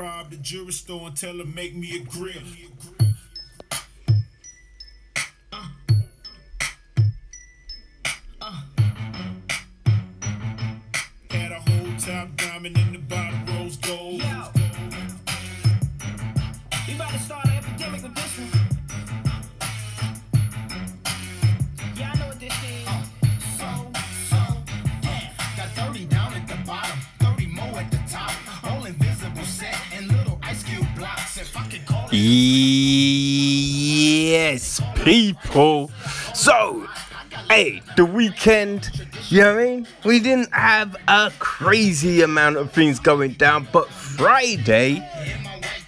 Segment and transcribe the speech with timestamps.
[0.00, 3.09] rob the jewelry store and tell her make me a grill.
[35.04, 35.90] People.
[36.34, 36.86] So,
[37.48, 38.90] hey, the weekend,
[39.28, 39.86] you know what I mean?
[40.04, 45.06] We didn't have a crazy amount of things going down, but Friday,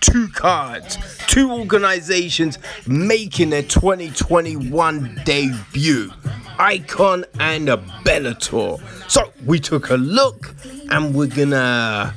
[0.01, 6.13] two cards, two organizations making their 2021 debut.
[6.59, 8.81] Icon and a Bellator.
[9.11, 10.55] So we took a look
[10.91, 12.15] and we're gonna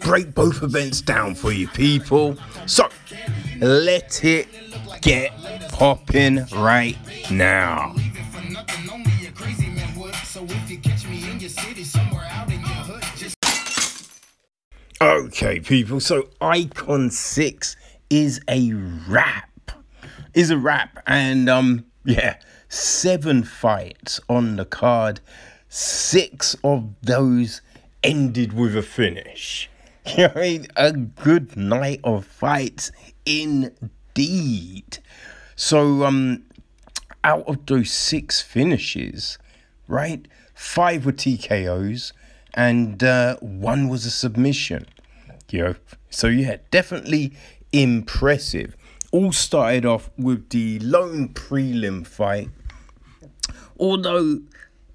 [0.00, 2.36] break both events down for you people.
[2.66, 2.88] So
[3.60, 4.48] let it
[5.00, 5.32] get
[5.70, 6.96] popping right
[7.30, 7.94] now.
[7.96, 8.98] In in
[15.00, 16.00] Okay, people.
[16.00, 17.76] So Icon Six
[18.10, 18.72] is a
[19.08, 19.70] wrap.
[20.34, 22.36] Is a wrap, and um, yeah,
[22.68, 25.20] seven fights on the card.
[25.68, 27.60] Six of those
[28.02, 29.70] ended with a finish.
[30.16, 30.66] You know I mean?
[30.74, 32.90] A good night of fights
[34.18, 34.98] indeed.
[35.56, 36.44] So um,
[37.24, 39.38] out of those six finishes,
[39.86, 40.26] right?
[40.54, 42.12] Five were TKOs
[42.54, 44.86] and uh, one was a submission.
[45.50, 45.74] You know,
[46.10, 47.32] so yeah, definitely
[47.72, 48.76] impressive.
[49.12, 52.50] All started off with the lone prelim fight,
[53.80, 54.40] although,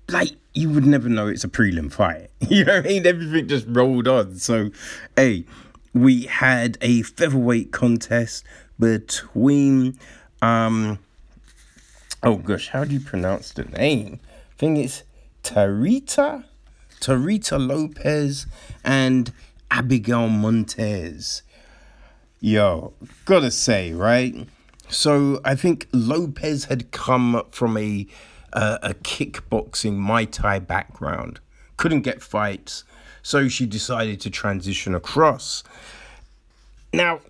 [0.07, 2.29] like, you would never know it's a prelim fight.
[2.49, 3.07] You know what I mean?
[3.07, 4.35] Everything just rolled on.
[4.35, 4.69] So,
[5.15, 5.45] hey,
[5.93, 8.43] we had a featherweight contest
[8.83, 9.97] between
[10.41, 10.99] um
[12.21, 14.19] oh gosh, how do you pronounce the name?
[14.51, 15.03] I think it's
[15.41, 16.43] Tarita,
[16.99, 18.45] Tarita Lopez
[18.83, 19.31] and
[19.71, 21.43] Abigail Montez.
[22.41, 22.93] Yo,
[23.23, 24.35] gotta say, right?
[24.89, 28.05] So I think Lopez had come from a
[28.51, 31.39] uh, a kickboxing Muay Thai background,
[31.77, 32.83] couldn't get fights,
[33.21, 35.63] so she decided to transition across.
[36.91, 37.21] Now,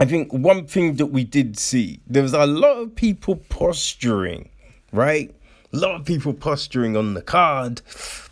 [0.00, 4.48] I think one thing that we did see, there was a lot of people posturing,
[4.92, 5.30] right?
[5.74, 7.82] A lot of people posturing on the card.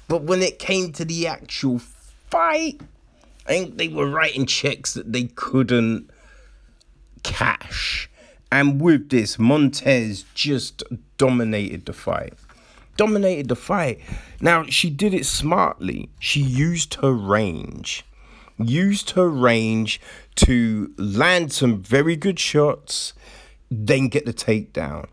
[0.09, 2.81] But when it came to the actual fight,
[3.47, 6.11] I think they were writing checks that they couldn't
[7.23, 8.09] cash.
[8.51, 10.83] And with this, Montez just
[11.19, 12.33] dominated the fight.
[12.97, 14.01] Dominated the fight.
[14.41, 16.09] Now, she did it smartly.
[16.19, 18.07] She used her range
[18.59, 20.01] used her range
[20.37, 23.13] to land some very good shots,
[23.71, 25.09] then get the takedown.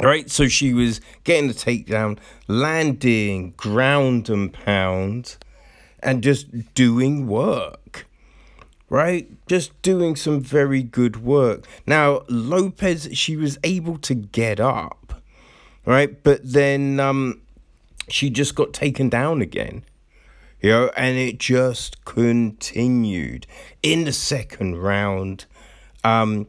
[0.00, 2.18] All right, so she was getting the takedown,
[2.48, 5.36] landing ground and pound,
[6.00, 8.06] and just doing work.
[8.88, 11.66] Right, just doing some very good work.
[11.86, 15.22] Now, Lopez, she was able to get up,
[15.84, 17.40] right, but then um,
[18.08, 19.82] she just got taken down again
[20.60, 23.46] you know, and it just continued
[23.82, 25.46] in the second round.
[26.02, 26.46] Um,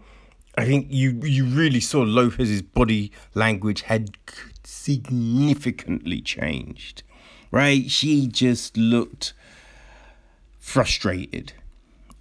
[0.57, 4.17] I think you you really saw Lopez's body language had
[4.63, 7.03] significantly changed,
[7.51, 7.89] right?
[7.91, 9.33] She just looked
[10.57, 11.53] frustrated,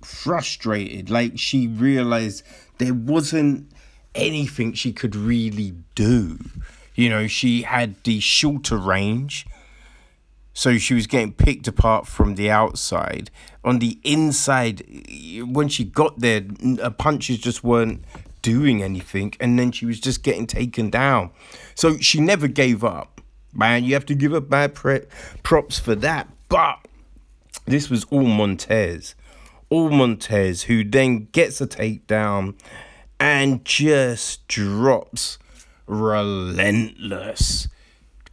[0.03, 2.43] frustrated, like she realized
[2.79, 3.71] there wasn't
[4.15, 6.39] anything she could really do.
[6.95, 9.47] You know, she had the shorter range
[10.57, 13.31] so she was getting picked apart from the outside.
[13.63, 14.83] On the inside,
[15.45, 16.47] when she got there,
[16.83, 18.03] her punches just weren't
[18.41, 21.29] doing anything, and then she was just getting taken down.
[21.75, 23.21] So she never gave up.
[23.53, 25.05] Man, you have to give her bad pre-
[25.43, 26.27] props for that.
[26.49, 26.79] But
[27.67, 29.15] this was all Montez.
[29.69, 32.55] All Montez, who then gets a takedown
[33.21, 35.39] and just drops
[35.87, 37.69] relentless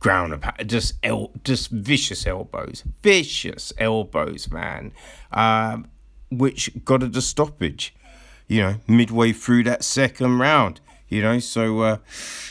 [0.03, 4.91] ground and just el- just vicious elbows, vicious elbows, man,
[5.31, 5.87] um,
[6.29, 7.95] which got to stoppage.
[8.47, 10.81] You know, midway through that second round.
[11.07, 11.97] You know, so uh,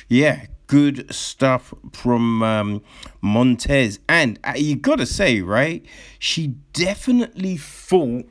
[0.09, 2.83] yeah, good stuff from um,
[3.21, 5.85] Montez, and uh, you gotta say, right,
[6.19, 8.25] she definitely fought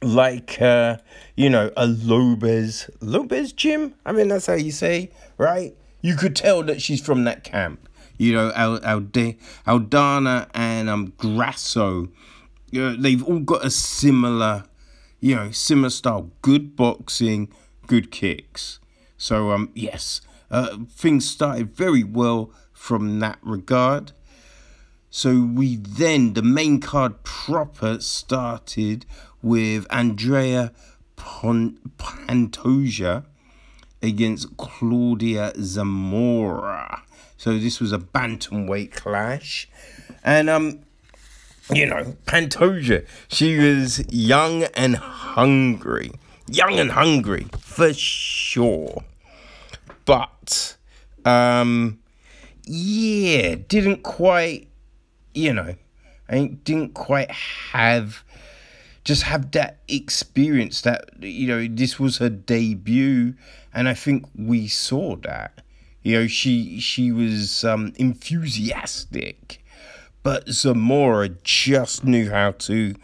[0.00, 0.96] like uh,
[1.36, 2.68] you know a Lobo
[3.00, 3.94] Lobo Gym.
[4.06, 5.76] I mean that's how you say, right?
[6.00, 7.88] You could tell that she's from that camp.
[8.18, 12.08] You know, Al, Alde, Aldana and um Grasso.
[12.70, 14.64] You they've all got a similar
[15.24, 17.48] you know, similar style, good boxing,
[17.86, 18.78] good kicks.
[19.16, 20.20] So um, yes,
[20.50, 24.12] uh, things started very well from that regard.
[25.08, 29.06] So we then the main card proper started
[29.40, 30.72] with Andrea
[31.16, 33.24] Pon- Pantoja
[34.02, 37.03] against Claudia Zamora.
[37.44, 39.68] So this was a bantamweight clash,
[40.24, 40.78] and um,
[41.70, 46.12] you know, Pantoja, she was young and hungry,
[46.48, 49.04] young and hungry for sure,
[50.06, 50.78] but
[51.26, 51.98] um,
[52.64, 54.68] yeah, didn't quite,
[55.34, 55.74] you know,
[56.30, 58.24] I didn't quite have
[59.04, 63.34] just have that experience that you know this was her debut.
[63.74, 65.63] And i think we saw that
[66.04, 69.64] you know she she was um enthusiastic
[70.22, 72.94] but zamora just knew how to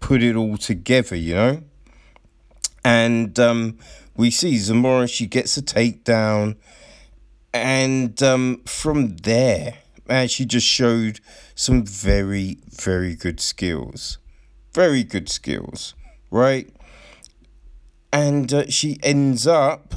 [0.00, 1.62] put it all together you know
[2.84, 3.78] and um
[4.14, 6.54] we see zamora she gets a takedown
[7.54, 11.20] and um from there man she just showed
[11.54, 14.18] some very very good skills
[14.72, 15.94] very good skills,
[16.30, 16.68] right?
[18.12, 19.94] And uh, she ends up,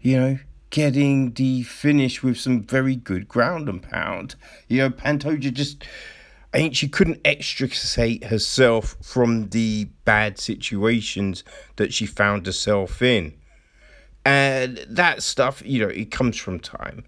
[0.00, 0.38] you know,
[0.70, 4.34] getting the finish with some very good ground and pound.
[4.68, 5.84] You know, Pantoja just,
[6.52, 11.44] think she couldn't extricate herself from the bad situations
[11.76, 13.34] that she found herself in.
[14.24, 17.04] And that stuff, you know, it comes from time.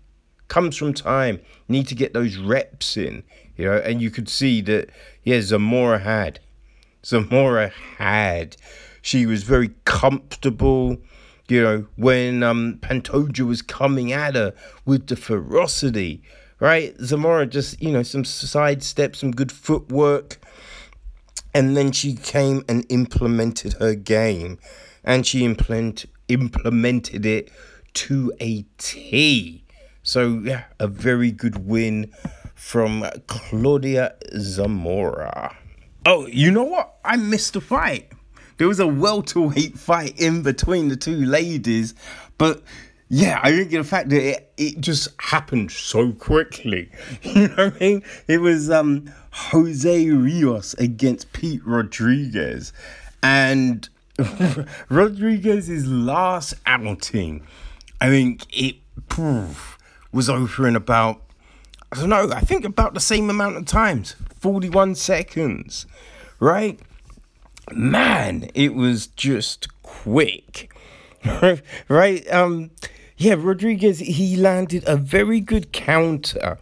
[0.48, 1.40] Comes from time.
[1.68, 3.22] Need to get those reps in,
[3.56, 4.90] you know, and you could see that,
[5.22, 6.40] yeah, Zamora had
[7.04, 8.56] Zamora had.
[9.02, 10.98] She was very comfortable.
[11.50, 14.54] You know, when um, Pantoja was coming at her
[14.84, 16.22] with the ferocity,
[16.60, 16.94] right?
[17.00, 20.38] Zamora just, you know, some side steps, some good footwork.
[21.52, 24.58] And then she came and implemented her game.
[25.02, 27.50] And she implement, implemented it
[27.94, 29.64] to a T.
[30.04, 32.12] So, yeah, a very good win
[32.54, 35.56] from Claudia Zamora.
[36.06, 36.94] Oh, you know what?
[37.04, 38.12] I missed a fight.
[38.60, 41.94] There was a welterweight fight in between the two ladies,
[42.36, 42.62] but
[43.08, 46.90] yeah, I think the fact that it, it just happened so quickly.
[47.22, 48.02] You know what I mean?
[48.28, 52.74] It was um Jose Rios against Pete Rodriguez.
[53.22, 53.88] And
[54.90, 57.46] Rodriguez's last outing,
[57.98, 58.76] I think it
[59.08, 59.78] poof,
[60.12, 61.22] was over in about
[61.90, 65.86] I don't know, I think about the same amount of times 41 seconds,
[66.40, 66.78] right?
[67.72, 70.72] Man, it was just quick,
[71.88, 72.32] right?
[72.32, 72.70] Um,
[73.16, 76.58] yeah, Rodriguez, he landed a very good counter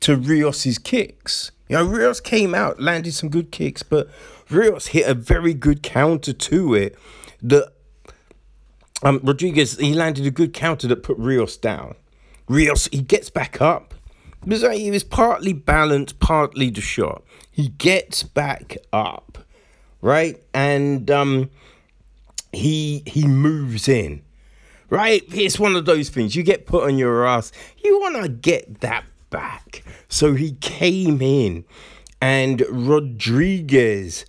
[0.00, 1.50] to Rios's kicks.
[1.68, 4.08] You know, Rios came out, landed some good kicks, but
[4.48, 6.96] Rios hit a very good counter to it
[7.42, 7.72] that
[9.02, 11.96] um, Rodriguez, he landed a good counter that put Rios down.
[12.48, 13.94] Rios, he gets back up
[14.40, 17.24] because he was partly balanced, partly the shot.
[17.50, 19.35] He gets back up,
[20.06, 21.50] right, and um,
[22.52, 24.22] he he moves in,
[24.88, 25.22] right.
[25.28, 27.50] It's one of those things you get put on your ass.
[27.84, 29.82] You want to get that back.
[30.08, 31.64] So he came in,
[32.20, 34.24] and Rodriguez,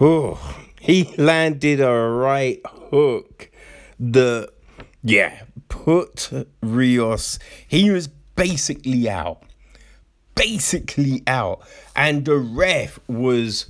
[0.00, 2.60] oh, he landed a right
[2.90, 3.50] hook.
[4.00, 4.52] The
[5.04, 7.38] yeah, put Rios.
[7.68, 9.44] He was basically out.
[10.34, 11.66] Basically out.
[11.94, 13.66] And the ref was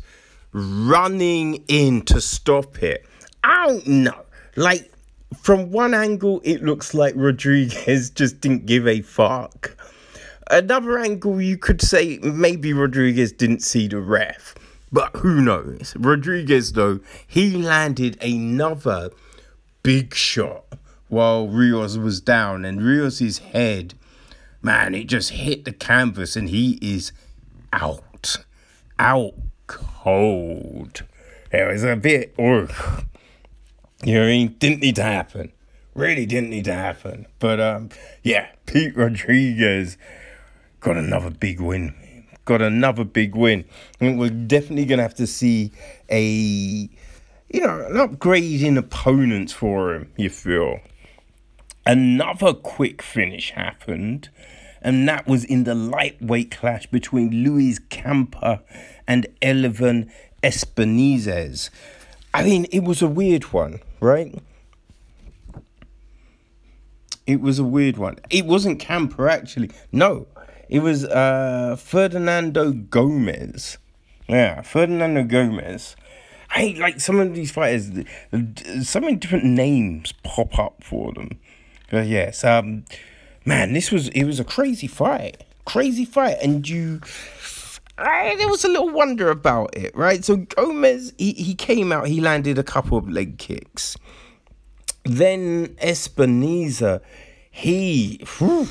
[0.57, 3.05] running in to stop it.
[3.45, 4.23] I don't know.
[4.57, 4.91] Like,
[5.37, 9.77] from one angle, it looks like Rodriguez just didn't give a fuck.
[10.51, 14.55] Another angle, you could say maybe Rodriguez didn't see the ref.
[14.93, 15.95] But who knows?
[15.99, 19.11] Rodriguez, though, he landed another
[19.83, 20.65] big shot
[21.09, 23.95] while Rios was down, and Rios's head
[24.67, 27.13] man, it just hit the canvas and he is
[27.73, 28.37] out.
[28.99, 29.35] Out
[29.66, 31.02] cold.
[31.52, 33.04] It was a bit, ugh.
[34.04, 34.56] You know what I mean?
[34.58, 35.52] Didn't need to happen.
[35.94, 37.26] Really didn't need to happen.
[37.38, 37.88] But um,
[38.23, 39.96] yeah, Pete Rodriguez
[40.80, 41.94] got another big win.
[42.44, 43.64] Got another big win.
[44.00, 45.73] I mean, we're definitely gonna have to see
[46.11, 46.88] a
[47.49, 50.80] you know, an upgrade in opponents for him, you feel.
[51.85, 54.28] Another quick finish happened
[54.83, 58.61] and that was in the lightweight clash between Luis Camper
[59.06, 60.11] and Elvin
[60.42, 61.71] Espinoza.
[62.33, 64.38] I mean, it was a weird one, right?
[67.26, 68.16] It was a weird one.
[68.30, 69.71] It wasn't Camper, actually.
[69.90, 70.26] No,
[70.68, 73.78] it was uh, Fernando Gomez.
[74.28, 75.97] Yeah, Fernando Gomez.
[76.50, 77.90] I like some of these fighters.
[78.83, 81.40] So many different names pop up for them.
[81.90, 82.85] But yes, um,
[83.47, 87.00] man, this was it was a crazy fight, crazy fight, and you.
[87.99, 90.23] I, there was a little wonder about it, right?
[90.23, 93.97] So Gomez, he, he came out, he landed a couple of leg kicks.
[95.05, 97.00] Then Espinosa,
[97.50, 98.69] he, whew,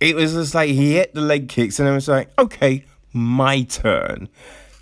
[0.00, 2.84] it was just like he hit the leg kicks, and I was like, okay,
[3.14, 4.28] my turn.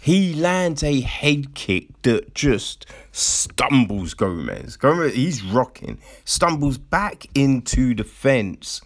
[0.09, 4.79] He lands a head kick that just stumbles Gomez.
[4.79, 8.81] Gomez, he's rocking, stumbles back into the fence,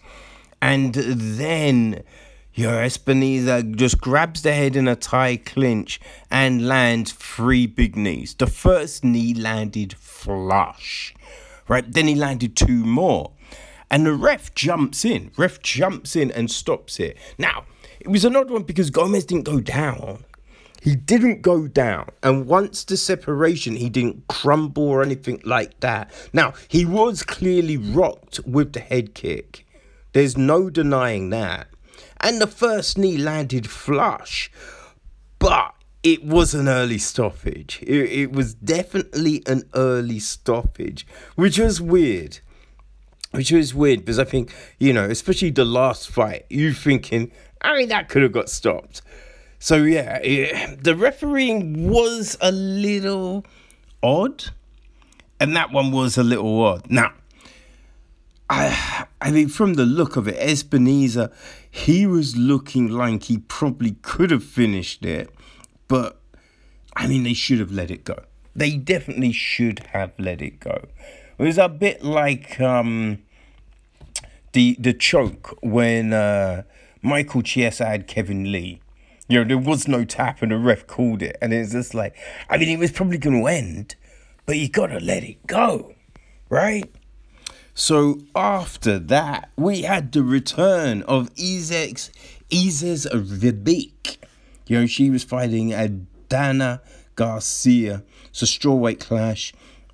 [0.61, 2.03] and then
[2.53, 8.33] your Espinoza just grabs the head in a tie clinch and lands three big knees.
[8.33, 11.15] The first knee landed flush,
[11.69, 11.89] right?
[11.89, 13.31] Then he landed two more.
[13.89, 15.31] And the ref jumps in.
[15.37, 17.15] Ref jumps in and stops it.
[17.37, 17.63] Now,
[18.01, 20.25] it was an odd one because Gomez didn't go down.
[20.83, 22.09] He didn't go down.
[22.21, 26.11] And once the separation, he didn't crumble or anything like that.
[26.33, 29.65] Now, he was clearly rocked with the head kick.
[30.11, 31.67] There's no denying that.
[32.19, 34.51] And the first knee landed flush.
[35.39, 35.73] But
[36.03, 37.79] it was an early stoppage.
[37.81, 42.39] It, it was definitely an early stoppage, which was weird.
[43.31, 47.77] Which was weird because I think, you know, especially the last fight, you thinking, I
[47.77, 49.01] mean, that could have got stopped.
[49.63, 53.45] So yeah, it, the refereeing was a little
[54.03, 54.49] odd,
[55.39, 56.91] and that one was a little odd.
[56.91, 57.13] Now,
[58.49, 61.31] I I mean, from the look of it, Espinoza,
[61.71, 65.29] he was looking like he probably could have finished it,
[65.87, 66.19] but
[66.97, 68.21] I mean, they should have let it go.
[68.53, 70.89] They definitely should have let it go.
[71.37, 73.19] It was a bit like um,
[74.51, 76.63] the the choke when uh,
[77.01, 78.81] Michael Chiesa had Kevin Lee.
[79.27, 81.37] You know, there was no tap and the ref called it.
[81.41, 82.15] And it's just like,
[82.49, 83.95] I mean, it was probably going to end,
[84.45, 85.95] but you got to let it go,
[86.49, 86.93] right?
[87.73, 92.09] So after that, we had the return of Izex,
[92.51, 94.17] Isis Verbeek.
[94.67, 96.81] You know, she was fighting Dana
[97.15, 98.03] Garcia.
[98.29, 99.53] It's a strawweight clash.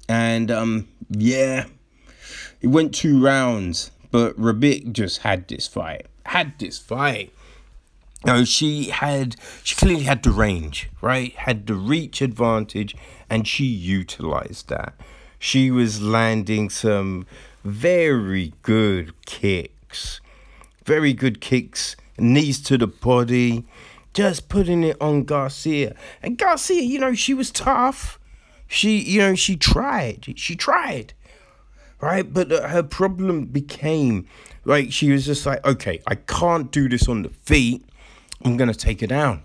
[0.10, 1.68] And um, yeah,
[2.62, 6.08] it went two rounds, but Verbeek just had this fight.
[6.26, 7.32] Had this fight.
[8.26, 11.34] No, she had she clearly had the range, right?
[11.36, 12.96] Had the reach advantage,
[13.30, 14.94] and she utilized that.
[15.40, 17.26] She was landing some
[17.64, 20.20] very good kicks,
[20.84, 23.66] very good kicks, knees to the body,
[24.14, 25.96] just putting it on Garcia.
[26.22, 28.20] And Garcia, you know, she was tough.
[28.68, 30.34] She, you know, she tried.
[30.36, 31.14] She tried,
[32.02, 32.32] right?
[32.32, 34.28] But uh, her problem became,
[34.66, 37.86] like, she was just like, okay, I can't do this on the feet
[38.44, 39.44] I'm going to take her down.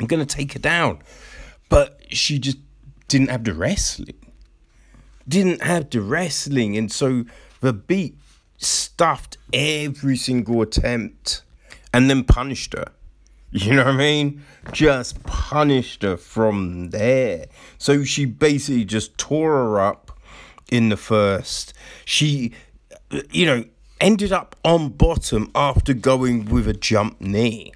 [0.00, 1.00] I'm going to take her down.
[1.68, 2.58] But she just
[3.08, 4.16] didn't have the wrestling.
[5.28, 6.76] Didn't have the wrestling.
[6.76, 7.24] And so
[7.62, 8.14] Verbeek
[8.58, 11.42] stuffed every single attempt
[11.92, 12.86] and then punished her.
[13.52, 14.42] You know what I mean?
[14.72, 17.46] Just punished her from there.
[17.78, 20.18] So she basically just tore her up
[20.72, 21.72] in the first.
[22.04, 22.52] She,
[23.30, 23.64] you know,
[24.00, 27.72] ended up on bottom after going with a jump knee.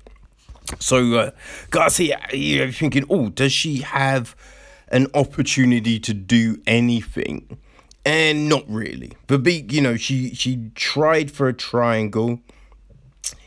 [0.79, 1.31] So uh,
[1.71, 4.37] Garcia, you're thinking, oh, does she have
[4.89, 7.59] an opportunity to do anything?
[8.05, 9.13] And not really.
[9.27, 12.41] Verbeek, you know, she she tried for a triangle.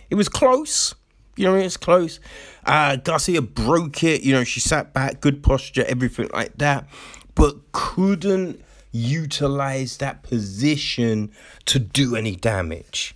[0.09, 0.93] It was close.
[1.35, 2.19] You know, it was close.
[2.65, 4.21] Uh, Garcia broke it.
[4.21, 6.87] You know, she sat back, good posture, everything like that,
[7.33, 8.61] but couldn't
[8.91, 11.31] utilize that position
[11.65, 13.15] to do any damage.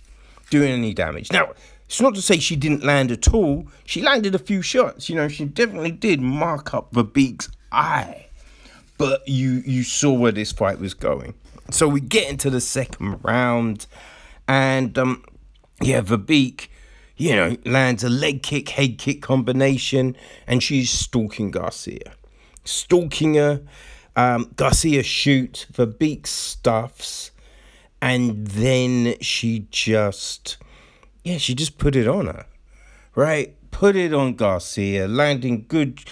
[0.50, 1.30] Doing any damage.
[1.30, 1.52] Now,
[1.86, 3.68] it's not to say she didn't land at all.
[3.84, 5.08] She landed a few shots.
[5.08, 8.26] You know, she definitely did mark up Verbeek's eye.
[8.98, 11.34] But you you saw where this fight was going.
[11.70, 13.86] So we get into the second round,
[14.48, 15.24] and um,
[15.82, 16.68] yeah, Verbeek,
[17.16, 20.16] you know, lands a leg kick, head kick combination,
[20.46, 22.14] and she's stalking Garcia,
[22.64, 23.62] stalking her.
[24.14, 27.32] Um, Garcia shoots, Verbeek stuffs,
[28.00, 30.56] and then she just
[31.26, 32.46] yeah, she just put it on her,
[33.16, 33.56] right?
[33.72, 36.04] Put it on Garcia, landing good,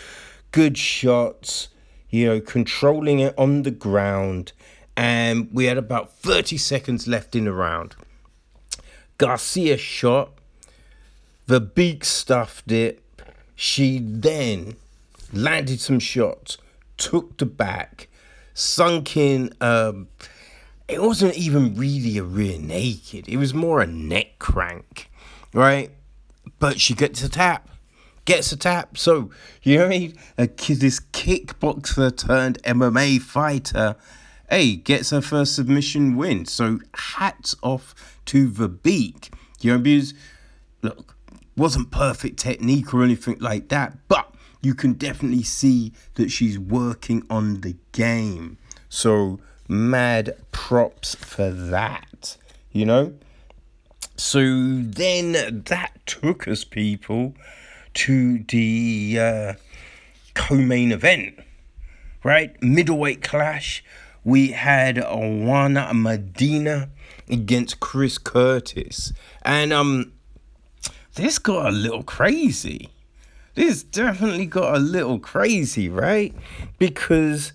[0.50, 1.68] good shots,
[2.11, 4.50] you know, controlling it on the ground.
[4.97, 7.94] And we had about 30 seconds left in the round.
[9.16, 10.33] Garcia shot,
[11.47, 13.00] Verbeek stuffed it.
[13.54, 14.75] She then
[15.33, 16.59] landed some shots,
[16.97, 18.09] took the back,
[18.52, 19.54] sunk in.
[19.61, 20.09] Um,
[20.88, 23.28] it wasn't even really a rear naked.
[23.28, 25.10] It was more a neck crank,
[25.52, 25.90] right?
[26.58, 27.68] But she gets a tap.
[28.26, 28.96] gets a tap.
[28.96, 29.30] So,
[29.62, 30.18] you know what I mean?
[30.38, 33.96] A, ki- this kickboxer turned MMA fighter,
[34.48, 36.46] hey, gets her first submission win.
[36.46, 37.94] So, hats off
[38.26, 39.32] to the beak.
[39.60, 40.14] You know, because,
[40.82, 41.16] look,
[41.56, 47.24] wasn't perfect technique or anything like that, but you can definitely see that she's working
[47.28, 48.56] on the game.
[48.88, 52.37] So, mad props for that,
[52.73, 53.14] you know?
[54.16, 57.35] So then that took us, people,
[57.94, 59.52] to the uh,
[60.35, 61.38] co main event,
[62.23, 62.61] right?
[62.62, 63.85] Middleweight clash.
[64.25, 66.88] We had Juana Medina
[67.28, 69.12] against Chris Curtis.
[69.42, 70.12] And um,
[71.14, 72.90] this got a little crazy.
[73.54, 76.35] This definitely got a little crazy, right?
[76.78, 77.52] Because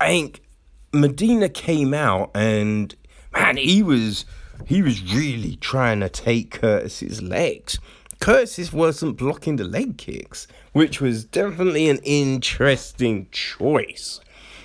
[0.00, 0.42] I think
[0.92, 2.94] Medina came out and
[3.32, 4.24] man, he was
[4.66, 7.78] he was really trying to take Curtis's legs.
[8.20, 14.20] Curtis wasn't blocking the leg kicks, which was definitely an interesting choice.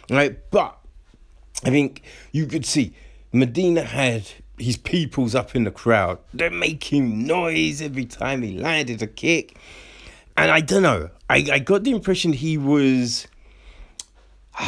[0.09, 0.77] Right, but
[1.63, 2.93] I think you could see
[3.31, 6.19] Medina had his peoples up in the crowd.
[6.33, 9.57] They're making noise every time he landed a kick.
[10.35, 11.09] And I don't know.
[11.29, 13.27] I, I got the impression he was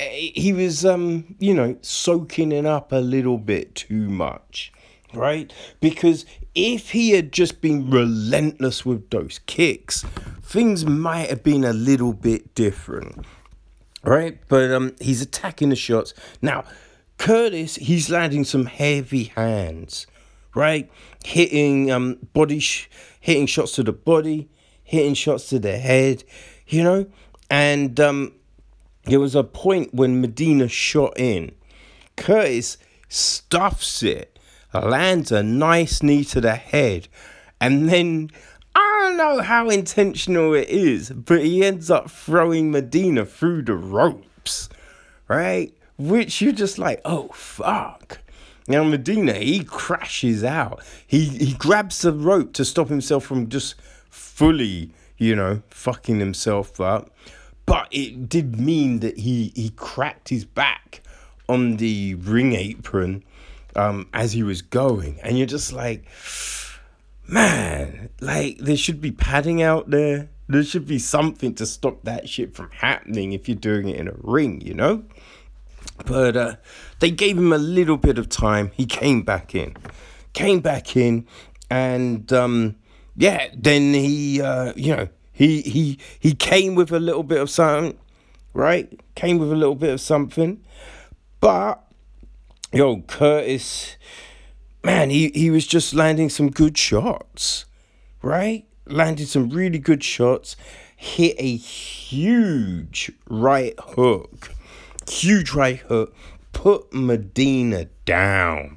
[0.00, 4.72] he was um you know soaking it up a little bit too much
[5.12, 5.52] right?
[5.80, 10.04] Because if he had just been relentless with those kicks
[10.42, 13.24] things might have been a little bit different
[14.02, 14.38] right?
[14.48, 16.14] But um he's attacking the shots.
[16.42, 16.64] Now
[17.16, 20.06] curtis he's landing some heavy hands
[20.54, 20.90] right?
[21.24, 22.88] Hitting um body sh-
[23.20, 24.48] hitting shots to the body
[24.82, 26.24] hitting shots to the head
[26.66, 27.06] you know?
[27.48, 28.32] And um
[29.06, 31.52] there was a point when Medina shot in.
[32.16, 34.38] Curtis stuffs it,
[34.72, 37.08] lands a nice knee to the head,
[37.60, 38.30] and then
[38.74, 43.74] I don't know how intentional it is, but he ends up throwing Medina through the
[43.74, 44.68] ropes,
[45.28, 45.72] right?
[45.96, 48.20] Which you're just like, oh fuck.
[48.66, 50.82] Now Medina, he crashes out.
[51.06, 53.74] He he grabs the rope to stop himself from just
[54.08, 57.10] fully, you know, fucking himself up
[57.66, 61.02] but it did mean that he he cracked his back
[61.48, 63.24] on the ring apron
[63.76, 66.04] um, as he was going, and you're just like,
[67.26, 70.28] man, like there should be padding out there.
[70.46, 74.08] There should be something to stop that shit from happening if you're doing it in
[74.08, 75.04] a ring, you know.
[76.04, 76.56] But uh,
[77.00, 78.70] they gave him a little bit of time.
[78.74, 79.74] He came back in,
[80.34, 81.26] came back in,
[81.70, 82.76] and um,
[83.16, 87.50] yeah, then he, uh, you know, he he he came with a little bit of
[87.50, 87.98] something,
[88.54, 88.98] right?
[89.16, 90.64] Came with a little bit of something.
[91.40, 91.84] But
[92.72, 93.96] yo, Curtis,
[94.82, 97.66] man, he, he was just landing some good shots,
[98.22, 98.64] right?
[98.86, 100.56] Landed some really good shots,
[100.96, 104.52] hit a huge right hook.
[105.08, 106.14] Huge right hook.
[106.52, 108.76] Put Medina down.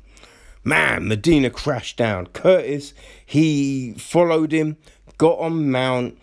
[0.63, 2.28] Man, Medina crashed down.
[2.28, 2.93] Curtis,
[3.26, 4.76] he followed him,
[5.17, 6.17] got on mount,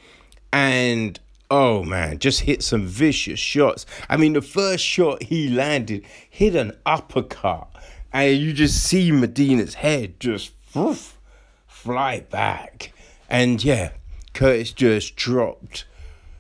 [0.55, 1.19] and
[1.51, 3.85] oh man, just hit some vicious shots.
[4.09, 7.69] I mean, the first shot he landed hit an uppercut,
[8.12, 11.19] and you just see Medina's head just woof,
[11.67, 12.93] fly back.
[13.29, 13.90] And yeah,
[14.33, 15.87] Curtis just dropped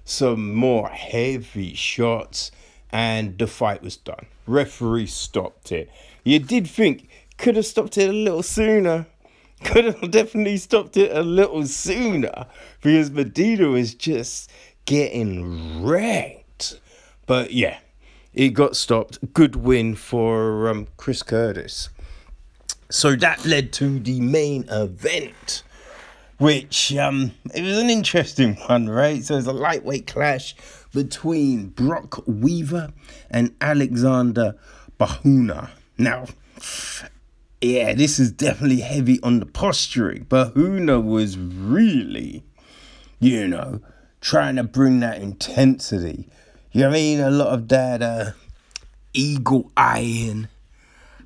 [0.04, 2.52] some more heavy shots,
[2.92, 4.26] and the fight was done.
[4.46, 5.90] Referee stopped it.
[6.22, 9.06] You did think could have stopped it a little sooner
[9.62, 12.46] could have definitely stopped it a little sooner
[12.80, 14.50] because Medina was just
[14.84, 16.80] getting wrecked.
[17.26, 17.78] But yeah,
[18.32, 19.32] it got stopped.
[19.32, 21.88] Good win for um, Chris Curtis.
[22.90, 25.62] So that led to the main event,
[26.38, 29.22] which um, it was an interesting one, right?
[29.24, 30.54] So it's a lightweight clash
[30.92, 32.92] between Brock Weaver
[33.30, 34.54] and Alexander
[34.98, 35.70] Bahuna.
[35.98, 36.26] Now,
[37.64, 40.24] yeah, this is definitely heavy on the posturing.
[40.26, 42.44] Bahuna was really,
[43.20, 43.80] you know,
[44.20, 46.28] trying to bring that intensity.
[46.72, 47.20] You know I mean?
[47.20, 48.32] A lot of that uh,
[49.12, 50.48] eagle eyeing.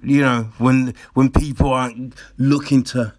[0.03, 3.15] You know, when when people aren't looking to,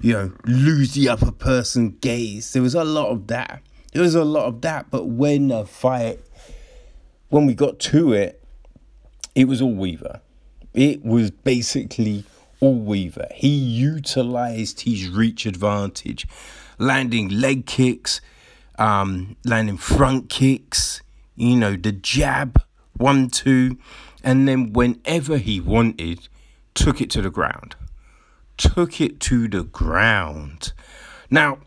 [0.00, 2.52] you know, lose the upper person gaze.
[2.52, 3.62] There was a lot of that.
[3.92, 4.90] There was a lot of that.
[4.90, 6.20] But when the fight,
[7.28, 8.42] when we got to it,
[9.34, 10.20] it was all Weaver.
[10.72, 12.24] It was basically
[12.62, 13.26] all Weaver.
[13.34, 16.28] He utilized his reach advantage,
[16.78, 18.20] landing leg kicks,
[18.78, 21.02] um, landing front kicks,
[21.34, 22.62] you know, the jab,
[22.96, 23.78] one, two,
[24.22, 26.28] and then whenever he wanted,
[26.74, 27.74] took it to the ground.
[28.56, 30.72] Took it to the ground.
[31.30, 31.58] Now,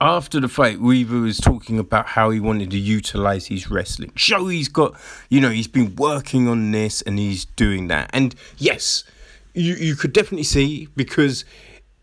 [0.00, 4.12] after the fight, Weaver was talking about how he wanted to utilize his wrestling.
[4.14, 4.94] Show he's got,
[5.28, 8.08] you know, he's been working on this and he's doing that.
[8.14, 9.04] And yes,
[9.56, 11.44] you, you could definitely see because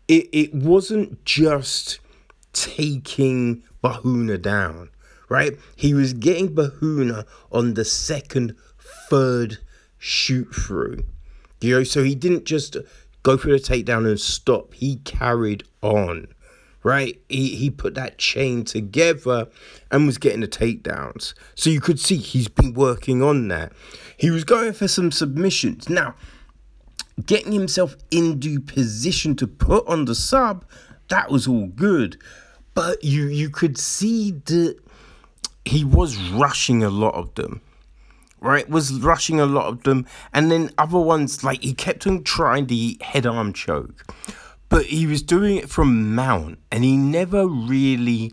[0.08, 2.00] it, it wasn't just
[2.52, 4.90] taking Bahuna down,
[5.28, 5.56] right?
[5.76, 8.56] He was getting Bahuna on the second,
[9.08, 9.58] third
[9.98, 11.04] shoot through.
[11.60, 12.76] You know, so he didn't just
[13.22, 14.74] go for the takedown and stop.
[14.74, 16.28] He carried on
[16.84, 17.18] right?
[17.28, 19.48] He he put that chain together
[19.90, 21.34] and was getting the takedowns.
[21.56, 23.72] So you could see he's been working on that.
[24.16, 25.88] He was going for some submissions.
[25.88, 26.14] Now,
[27.24, 30.64] getting himself into position to put on the sub,
[31.08, 32.16] that was all good.
[32.74, 34.76] But you you could see that
[35.64, 37.60] he was rushing a lot of them.
[38.40, 42.24] Right, was rushing a lot of them, and then other ones like he kept on
[42.24, 44.04] trying the head arm choke
[44.74, 48.32] but he was doing it from mount and he never really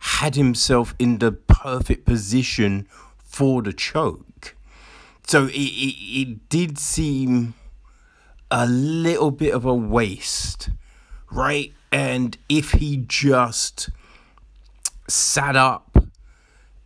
[0.00, 4.56] had himself in the perfect position for the choke.
[5.26, 7.54] So it, it, it did seem
[8.50, 10.70] a little bit of a waste,
[11.30, 11.72] right?
[11.92, 13.90] And if he just
[15.08, 15.96] sat up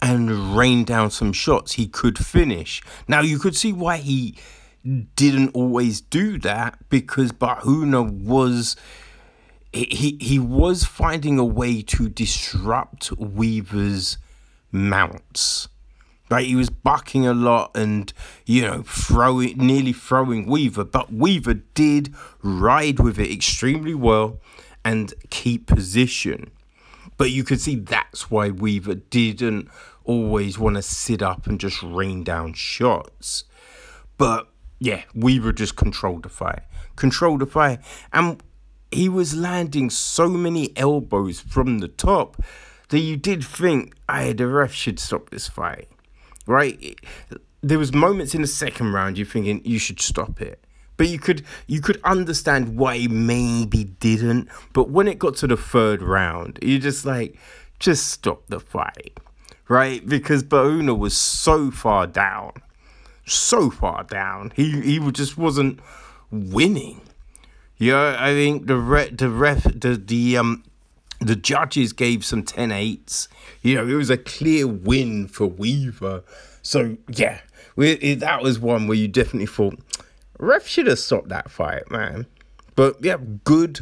[0.01, 2.83] and rained down some shots, he could finish.
[3.07, 4.37] Now you could see why he
[5.15, 8.77] didn't always do that because Bahuna was
[9.73, 14.19] he he was finding a way to disrupt Weaver's
[14.71, 15.69] mounts.
[16.33, 18.11] Right, he was bucking a lot and
[18.47, 24.41] you know throwing nearly throwing Weaver, but Weaver did ride with it extremely well
[24.83, 26.51] and keep position.
[27.19, 29.69] But you could see that's why Weaver didn't
[30.05, 33.45] always want to sit up and just rain down shots.
[34.17, 36.63] But yeah, Weaver just controlled the fight.
[36.97, 37.81] Controlled the fight.
[38.11, 38.43] And
[38.91, 42.43] he was landing so many elbows from the top
[42.89, 45.89] that you did think, hey, the ref should stop this fight.
[46.47, 46.99] Right?
[47.63, 50.65] There was moments in the second round you're thinking you should stop it.
[50.97, 54.49] But you could you could understand why he maybe didn't.
[54.73, 57.39] But when it got to the third round, you're just like,
[57.79, 59.19] just stop the fight.
[59.69, 60.07] Right?
[60.07, 62.53] Because Bahuna was so far down
[63.25, 64.53] so far down.
[64.55, 65.81] He he just wasn't
[66.31, 67.01] winning.
[67.77, 70.65] Yeah, I think the re- the ref the the um
[71.25, 73.29] the judges gave some 10 8s.
[73.63, 76.25] You know, it was a clear win for Weaver.
[76.63, 77.41] So yeah,
[77.77, 79.79] we, it, that was one where you definitely thought
[80.39, 82.27] ref should have stopped that fight, man.
[82.75, 83.81] But yeah, good.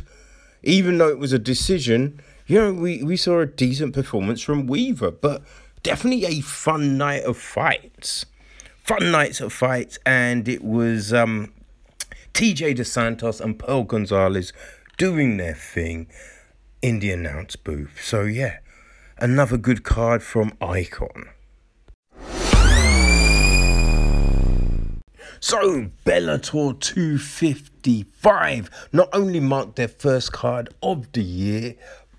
[0.62, 4.66] Even though it was a decision, you know, we, we saw a decent performance from
[4.66, 5.42] Weaver, but
[5.82, 8.26] definitely a fun night of fights
[8.90, 11.52] fun nights of fights, and it was um,
[12.34, 14.52] TJ De Santis and Pearl Gonzalez
[14.98, 16.08] doing their thing
[16.82, 18.00] in the announce booth.
[18.02, 18.58] So yeah,
[19.18, 21.30] another good card from Icon.
[25.42, 31.76] So, Bellator 255 not only marked their first card of the year,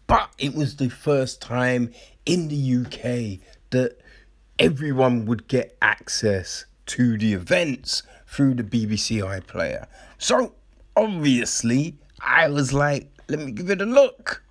[0.08, 1.92] but it was the first time
[2.26, 3.38] in the UK
[3.70, 4.00] that
[4.58, 9.86] everyone would get access to the events through the BBC iPlayer.
[10.18, 10.56] So
[10.96, 14.42] obviously, I was like, let me give it a look,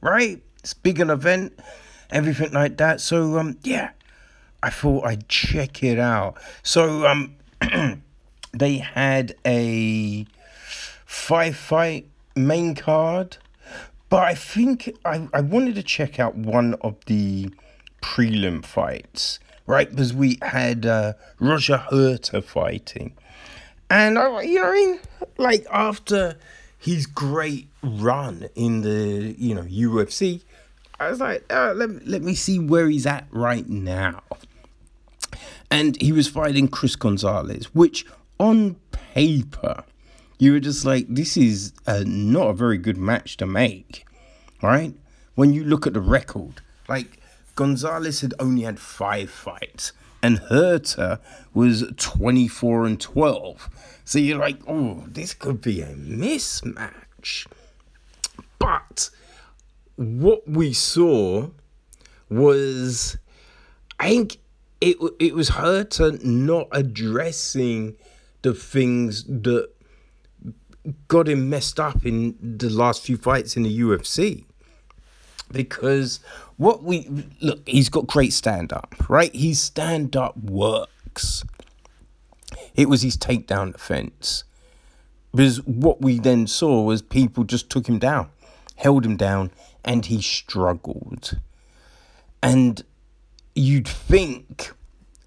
[0.00, 0.42] right?
[0.58, 1.58] It's big an event,
[2.10, 3.00] everything like that.
[3.00, 3.90] So um, yeah,
[4.62, 6.36] I thought I'd check it out.
[6.62, 7.36] So um,
[8.52, 10.26] they had a
[11.06, 13.36] five fight main card,
[14.08, 17.50] but I think I I wanted to check out one of the
[18.02, 19.38] prelim fights
[19.70, 19.88] right?
[19.88, 23.12] Because we had uh, Roger Huerta fighting.
[23.88, 25.00] And, I, you know I mean?
[25.38, 26.36] Like, after
[26.76, 30.42] his great run in the, you know, UFC,
[30.98, 34.22] I was like, uh, let, let me see where he's at right now.
[35.70, 38.04] And he was fighting Chris Gonzalez, which
[38.38, 39.84] on paper,
[40.38, 44.04] you were just like, this is a, not a very good match to make,
[44.62, 44.94] right?
[45.36, 47.20] When you look at the record, like
[47.54, 51.20] Gonzalez had only had five fights, and Huerta
[51.54, 54.00] was 24 and 12.
[54.04, 57.46] So you're like, oh, this could be a mismatch.
[60.00, 61.50] What we saw
[62.30, 63.18] was,
[63.98, 64.38] I think
[64.80, 67.96] it it was to not addressing
[68.40, 69.68] the things that
[71.06, 74.46] got him messed up in the last few fights in the UFC
[75.52, 76.20] because
[76.56, 79.34] what we look, he's got great stand up, right?
[79.34, 81.44] His stand up works.
[82.74, 84.44] It was his takedown defense.
[85.32, 88.30] Because what we then saw was people just took him down,
[88.76, 89.50] held him down,
[89.84, 91.38] and he struggled.
[92.42, 92.82] And
[93.54, 94.72] you'd think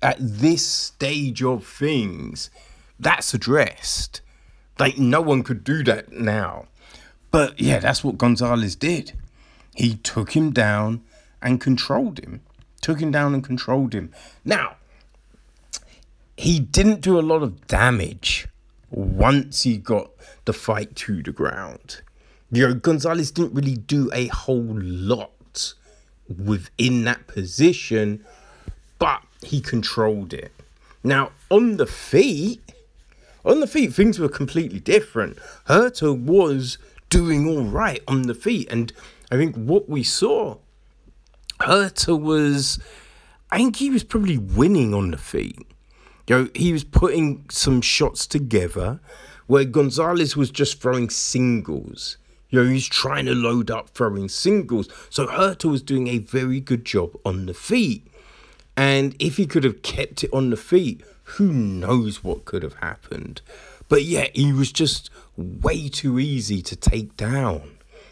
[0.02, 2.50] at this stage of things,
[3.00, 4.22] that's addressed.
[4.80, 6.68] Like, no one could do that now.
[7.32, 9.14] But yeah, that's what Gonzalez did.
[9.76, 11.04] He took him down
[11.42, 12.42] and controlled him.
[12.82, 14.12] Took him down and controlled him.
[14.44, 14.76] Now,
[16.38, 18.48] he didn't do a lot of damage
[18.90, 20.12] once he got
[20.46, 22.02] the fight to the ground.
[22.54, 25.74] You know, Gonzalez didn't really do a whole lot
[26.30, 28.24] within that position,
[29.00, 30.52] but he controlled it.
[31.04, 32.62] Now, on the feet,
[33.44, 35.40] on the feet, things were completely different.
[35.68, 36.78] Huerta was
[37.10, 38.94] doing all right on the feet, and
[39.32, 40.58] I think what we saw,
[41.60, 42.78] Huerta was,
[43.50, 45.58] I think he was probably winning on the feet.
[46.28, 49.00] You know, he was putting some shots together
[49.48, 52.18] where Gonzalez was just throwing singles.
[52.54, 54.88] You know, he's trying to load up throwing singles.
[55.10, 58.06] So Huerta was doing a very good job on the feet.
[58.78, 62.76] And if he could have kept it on the feet, who knows what could have
[62.76, 63.42] happened.
[63.90, 67.72] But yeah, he was just way too easy to take down.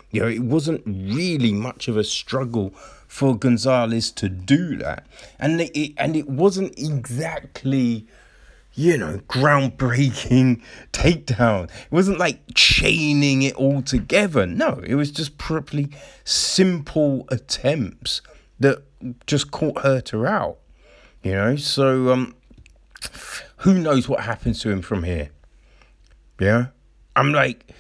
[0.09, 2.71] You know, it wasn't really much of a struggle
[3.07, 5.05] for Gonzalez to do that,
[5.37, 8.07] and it and it wasn't exactly,
[8.73, 10.61] you know, groundbreaking
[10.93, 11.65] takedown.
[11.65, 14.45] It wasn't like chaining it all together.
[14.45, 15.89] No, it was just probably
[16.23, 18.21] simple attempts
[18.59, 18.83] that
[19.27, 20.57] just caught Huerta out.
[21.23, 22.35] You know, so um,
[23.57, 25.29] who knows what happens to him from here?
[26.39, 26.67] Yeah,
[27.15, 27.71] I'm like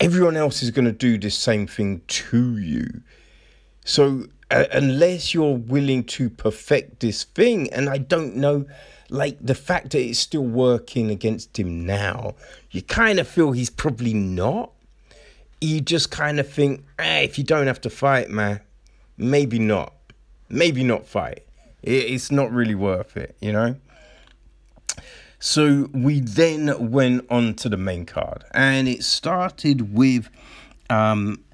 [0.00, 3.00] everyone else is going to do the same thing to you.
[3.84, 8.66] So uh, unless you're willing to perfect this thing, and I don't know,
[9.08, 12.34] like the fact that it's still working against him now,
[12.70, 14.72] you kind of feel he's probably not.
[15.60, 18.60] You just kind of think, eh, if you don't have to fight, man,
[19.16, 19.94] maybe not.
[20.48, 21.44] Maybe not fight.
[21.82, 23.76] It's not really worth it, you know?
[25.38, 30.30] So we then went on to the main card, and it started with
[30.88, 31.44] um,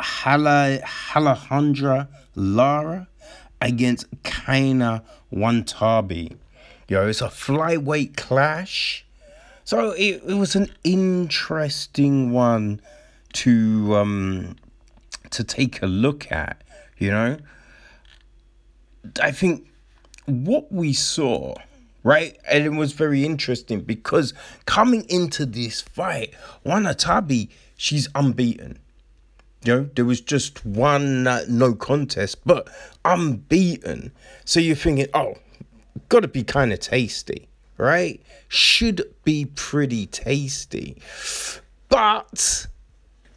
[0.00, 0.80] Hala,
[1.12, 3.06] Alejandra Lara
[3.62, 6.30] against Kana Watanabe.
[6.88, 9.06] Yo, it's a flyweight clash.
[9.64, 12.80] So it, it was an interesting one
[13.34, 14.56] to um
[15.30, 16.62] to take a look at,
[16.98, 17.38] you know.
[19.20, 19.66] I think
[20.26, 21.54] what we saw,
[22.02, 24.34] right, and it was very interesting because
[24.66, 28.78] coming into this fight, Watanabe, she's unbeaten.
[29.64, 32.68] You know, there was just one uh, no contest, but
[33.04, 34.10] unbeaten.
[34.44, 35.34] So you're thinking, oh,
[36.08, 38.20] got to be kind of tasty, right?
[38.48, 41.00] Should be pretty tasty.
[41.88, 42.66] But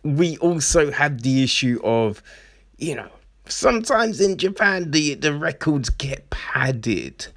[0.03, 2.23] we also had the issue of,
[2.77, 3.09] you know,
[3.47, 7.27] sometimes in Japan the, the records get padded.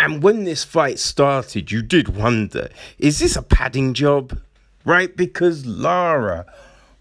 [0.00, 4.40] And when this fight started, you did wonder, is this a padding job?
[4.84, 5.16] Right?
[5.16, 6.44] Because Lara,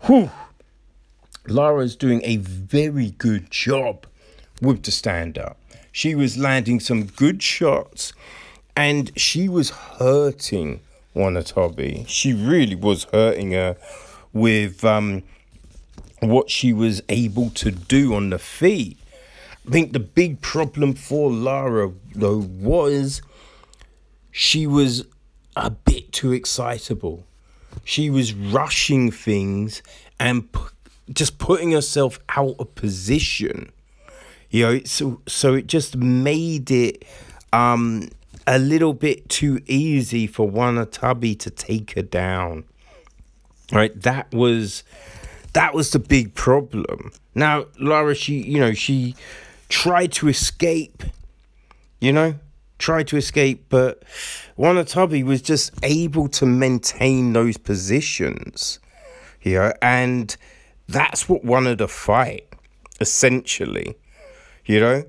[0.02, 0.30] whew,
[1.52, 4.06] Lara's doing a very good job
[4.62, 5.58] with the stand up.
[5.92, 8.14] She was landing some good shots
[8.76, 10.80] and she was hurting
[11.14, 12.06] Watanabe.
[12.08, 13.76] She really was hurting her
[14.32, 15.24] with um,
[16.22, 18.98] what she was able to do on the feet.
[19.68, 23.22] I think the big problem for Lara, though, was
[24.32, 25.06] she was
[25.56, 27.26] a bit too excitable.
[27.84, 29.82] She was rushing things
[30.20, 30.50] and
[31.12, 33.72] just putting herself out of position.
[34.50, 37.06] You know, so so it just made it
[37.54, 38.10] um,
[38.48, 42.66] a little bit too easy for Watanabe to take her down.
[43.72, 44.84] Right, that was
[45.54, 47.12] that was the big problem.
[47.34, 49.16] Now, Lara, she you know she
[49.70, 51.04] tried to escape.
[52.02, 52.36] You know,
[52.80, 54.04] tried to escape, but
[54.58, 58.80] Watanabe was just able to maintain those positions.
[59.44, 60.36] You know, and
[60.92, 62.48] that's what won the fight,
[63.00, 63.96] essentially.
[64.66, 65.04] You know?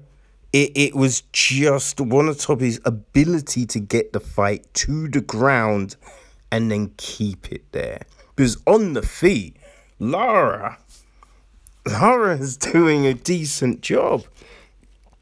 [0.53, 5.97] It, it was just Watanabe's ability to get the fight to the ground
[6.51, 8.03] and then keep it there.
[8.37, 9.57] Because on the feet,
[9.99, 10.79] Lara,
[11.87, 14.25] Lara is doing a decent job.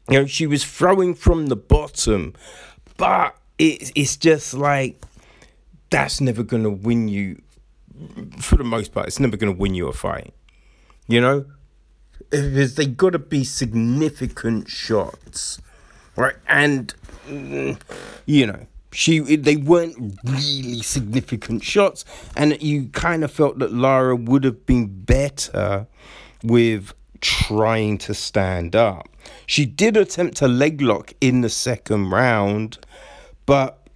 [0.09, 2.33] You know, she was throwing from the bottom,
[2.97, 5.01] but it, it's just like
[5.89, 7.41] that's never going to win you,
[8.39, 10.33] for the most part, it's never going to win you a fight.
[11.07, 11.45] You know,
[12.29, 15.61] because they got to be significant shots,
[16.15, 16.35] right?
[16.47, 16.93] And
[17.27, 17.79] mm,
[18.25, 24.15] you know, she they weren't really significant shots, and you kind of felt that Lara
[24.15, 25.87] would have been better
[26.43, 29.07] with trying to stand up.
[29.45, 32.79] She did attempt a leg lock in the second round,
[33.45, 33.87] but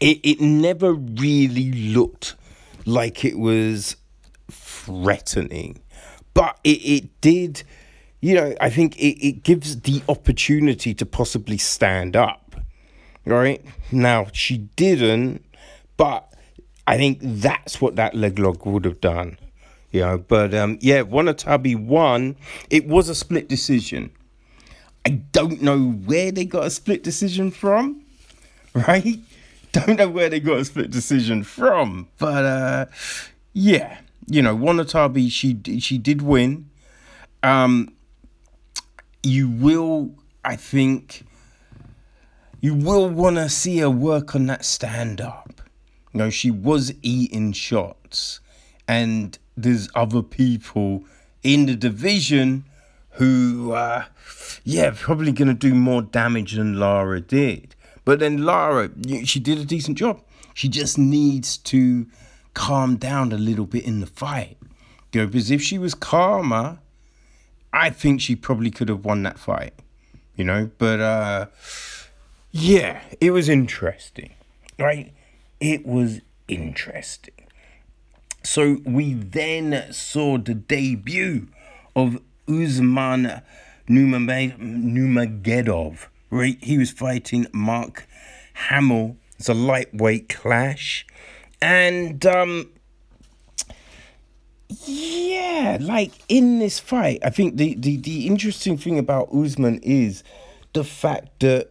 [0.00, 2.34] it, it never really looked
[2.86, 3.96] like it was
[4.50, 5.80] threatening.
[6.38, 7.64] But it, it did,
[8.20, 12.54] you know, I think it, it gives the opportunity to possibly stand up.
[13.24, 13.60] Right?
[13.90, 15.44] Now, she didn't,
[15.96, 16.32] but
[16.86, 19.36] I think that's what that leg lock would have done.
[19.90, 22.36] You know, but um, yeah, Watanabe won.
[22.70, 24.12] It was a split decision.
[25.04, 28.04] I don't know where they got a split decision from,
[28.74, 29.18] right?
[29.72, 32.86] Don't know where they got a split decision from, but uh,
[33.54, 36.70] yeah, you know, Watanabe she she did win.
[37.42, 37.94] Um,
[39.22, 40.14] you will,
[40.44, 41.24] I think,
[42.60, 45.62] you will want to see her work on that stand up.
[46.12, 48.40] You know, she was eating shots,
[48.86, 51.04] and there's other people
[51.42, 52.64] in the division
[53.12, 54.04] who, uh,
[54.64, 57.74] yeah, probably going to do more damage than Lara did.
[58.04, 58.90] But then Lara,
[59.24, 60.22] she did a decent job.
[60.54, 62.06] She just needs to
[62.54, 64.56] calm down a little bit in the fight.
[65.12, 66.78] You know, because if she was calmer,
[67.72, 69.74] I think she probably could have won that fight.
[70.36, 71.46] You know, but uh
[72.50, 74.30] yeah, it was interesting.
[74.78, 75.12] Right?
[75.60, 77.34] It was interesting.
[78.42, 81.48] So we then saw the debut
[81.94, 83.42] of Usman
[83.88, 86.06] Nurmagomedov.
[86.30, 88.06] Right, he was fighting Mark
[88.54, 89.16] Hamel.
[89.38, 91.06] It's a lightweight clash,
[91.60, 92.70] and um,
[94.84, 100.22] yeah, like in this fight, I think the the the interesting thing about Usman is
[100.72, 101.70] the fact that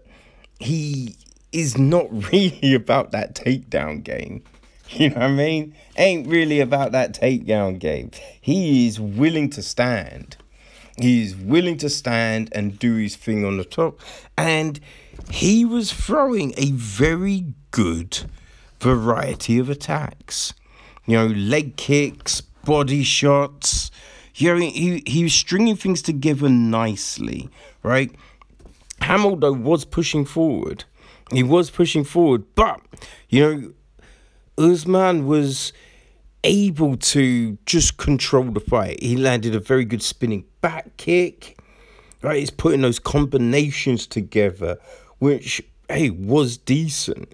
[0.59, 1.15] he
[1.51, 4.43] is not really about that takedown game.
[4.89, 5.75] You know what I mean?
[5.97, 8.11] Ain't really about that takedown game.
[8.39, 10.37] He is willing to stand.
[10.97, 13.99] He's willing to stand and do his thing on the top.
[14.37, 14.79] And
[15.29, 18.19] he was throwing a very good
[18.79, 20.53] variety of attacks.
[21.05, 23.91] You know, leg kicks, body shots.
[24.35, 27.49] You know, he, he was stringing things together nicely,
[27.81, 28.11] right?
[29.01, 30.83] Hamel, though, was pushing forward.
[31.31, 32.79] He was pushing forward, but,
[33.29, 33.73] you know,
[34.57, 35.73] Usman was
[36.43, 39.01] able to just control the fight.
[39.01, 41.59] He landed a very good spinning back kick.
[42.21, 44.79] Right, he's putting those combinations together,
[45.19, 47.31] which hey was decent.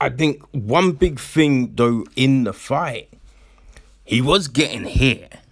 [0.00, 3.10] I think one big thing though in the fight,
[4.04, 5.34] he was getting hit.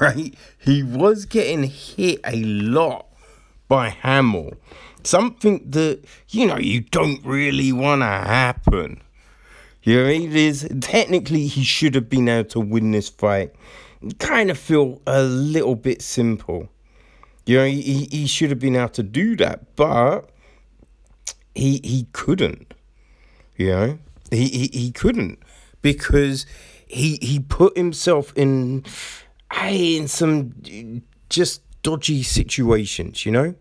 [0.00, 0.32] Right?
[0.58, 3.06] He was getting hit a lot
[3.66, 4.54] by Hamel.
[5.02, 9.02] Something that, you know, you don't really want to happen.
[9.82, 13.52] You know, it is technically he should have been able to win this fight.
[14.20, 16.68] Kind of feel a little bit simple.
[17.44, 20.30] You know, he, he should have been able to do that, but
[21.54, 22.74] he he couldn't.
[23.58, 23.98] You know,
[24.30, 25.38] he he, he couldn't
[25.82, 26.46] because
[26.86, 28.84] he he put himself in
[29.52, 33.26] eh, in some just dodgy situations.
[33.26, 33.54] You know,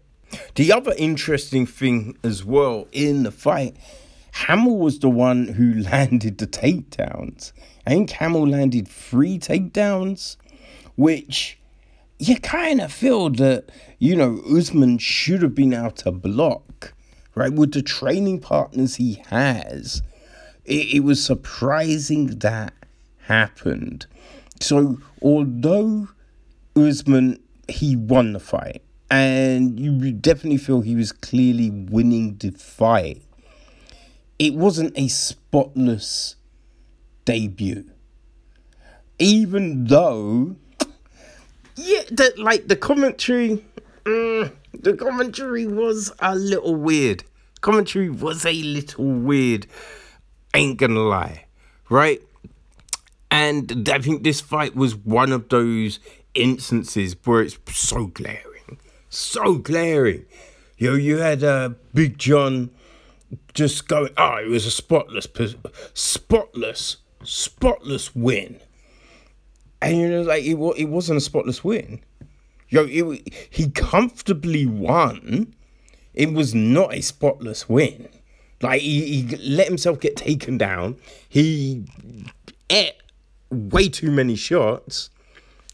[0.56, 3.76] the other interesting thing as well in the fight
[4.46, 7.52] Hamel was the one who landed the takedowns.
[7.86, 10.38] I think Hamel landed three takedowns,
[10.96, 11.58] which
[12.20, 16.64] you kind of feel that, you know, Usman should have been able to block,
[17.38, 17.54] right?
[17.54, 20.02] With the training partners he has,
[20.66, 22.74] it, it was surprising that
[23.24, 24.06] happened.
[24.60, 26.10] So, although
[26.76, 33.22] Usman, he won the fight, and you definitely feel he was clearly winning the fight
[34.40, 36.36] it wasn't a spotless
[37.26, 37.86] debut.
[39.20, 40.56] Even though,
[41.76, 43.66] yeah, that like the commentary,
[44.04, 47.24] mm, the commentary was a little weird.
[47.62, 49.68] Commentary was a little weird.
[50.54, 51.46] Ain't gonna lie,
[51.90, 52.22] right?
[53.30, 56.00] And I think this fight was one of those
[56.34, 58.80] instances where it's so glaring,
[59.10, 60.26] so glaring.
[60.78, 62.70] Yo, you had uh, Big John
[63.54, 65.28] just going, oh, it was a spotless,
[65.94, 68.60] spotless, spotless win.
[69.82, 72.02] And you know, like it, it wasn't a spotless win.
[72.70, 75.56] Yo, it, he comfortably won.
[76.18, 78.10] It was not a spotless win.
[78.60, 80.98] Like he, he let himself get taken down.
[81.30, 81.86] He
[82.72, 82.96] ate
[83.52, 85.12] way too many shots.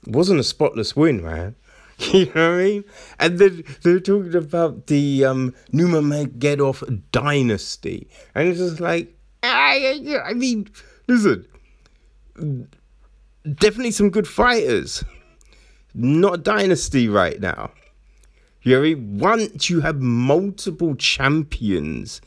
[0.05, 1.55] It wasn't a spotless win, man.
[2.11, 2.83] You know what I mean?
[3.19, 8.09] And then they're talking about the um, Nurmagomedov dynasty.
[8.35, 10.67] And it's just like, I, I mean,
[11.07, 11.47] listen,
[13.45, 15.05] definitely some good fighters.
[15.93, 17.71] Not dynasty right now.
[18.63, 22.21] You know Once you have multiple champions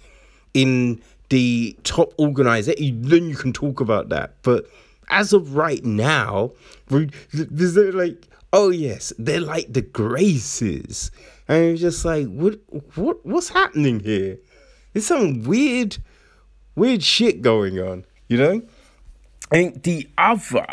[0.55, 4.34] in the top organization, then you can talk about that.
[4.43, 4.66] But
[5.09, 6.53] as of right now,
[6.89, 11.11] there's like, oh yes, they're like the Gracies,
[11.49, 12.59] and it's just like, what,
[12.97, 14.39] what, what's happening here?
[14.93, 15.99] There's some weird,
[16.74, 18.62] weird shit going on, you know.
[19.51, 20.66] Think the other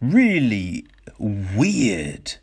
[0.00, 0.86] really
[1.18, 2.34] weird,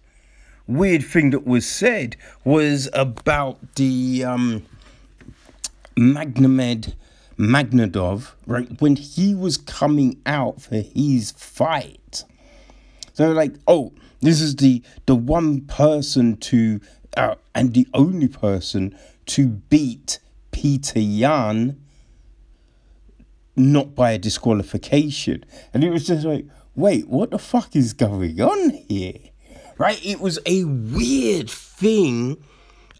[0.67, 4.65] weird thing that was said was about the um,
[5.95, 6.93] Magomed
[7.37, 8.81] Magomedov, right?
[8.81, 12.23] When he was coming out for his fight,
[13.13, 16.79] so like, oh, this is the the one person to
[17.17, 18.97] uh, and the only person
[19.27, 20.19] to beat
[20.51, 21.79] Peter Yan
[23.55, 25.45] not by a disqualification.
[25.73, 26.45] And it was just like,
[26.75, 29.19] wait, what the fuck is going on here?
[29.77, 30.03] Right?
[30.05, 32.43] It was a weird thing,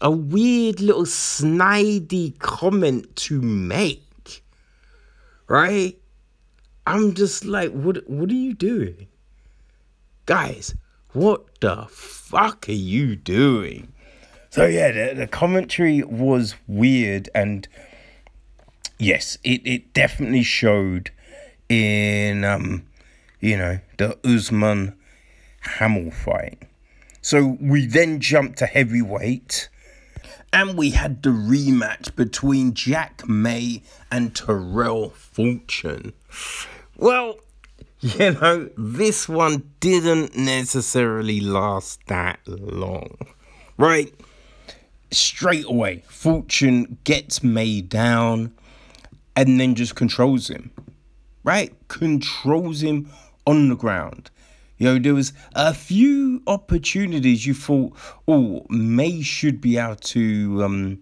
[0.00, 4.44] a weird little snidey comment to make.
[5.46, 5.96] Right?
[6.86, 9.08] I'm just like, what what are you doing?
[10.26, 10.74] Guys,
[11.12, 13.92] what the fuck are you doing?
[14.50, 17.66] So yeah, the, the commentary was weird and
[18.98, 21.10] yes, it, it definitely showed
[21.68, 22.86] in um,
[23.40, 24.96] you know, the Usman
[25.64, 26.62] Hamel fight.
[27.22, 29.68] So we then jumped to heavyweight
[30.52, 36.12] and we had the rematch between Jack May and Tyrell Fortune.
[36.96, 37.38] Well,
[38.00, 43.16] you know, this one didn't necessarily last that long,
[43.78, 44.14] right?
[45.10, 48.52] Straight away, Fortune gets May down
[49.34, 50.70] and then just controls him,
[51.42, 51.72] right?
[51.88, 53.10] Controls him
[53.46, 54.30] on the ground.
[54.78, 57.92] You know, there was a few opportunities you thought,
[58.26, 60.98] oh, May should be able to, um,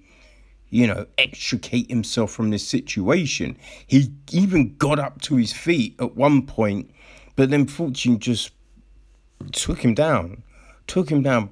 [0.68, 3.56] you know, extricate himself from this situation.
[3.86, 6.90] He even got up to his feet at one point,
[7.34, 8.52] but then Fortune just
[9.52, 10.42] took him down,
[10.86, 11.50] took him down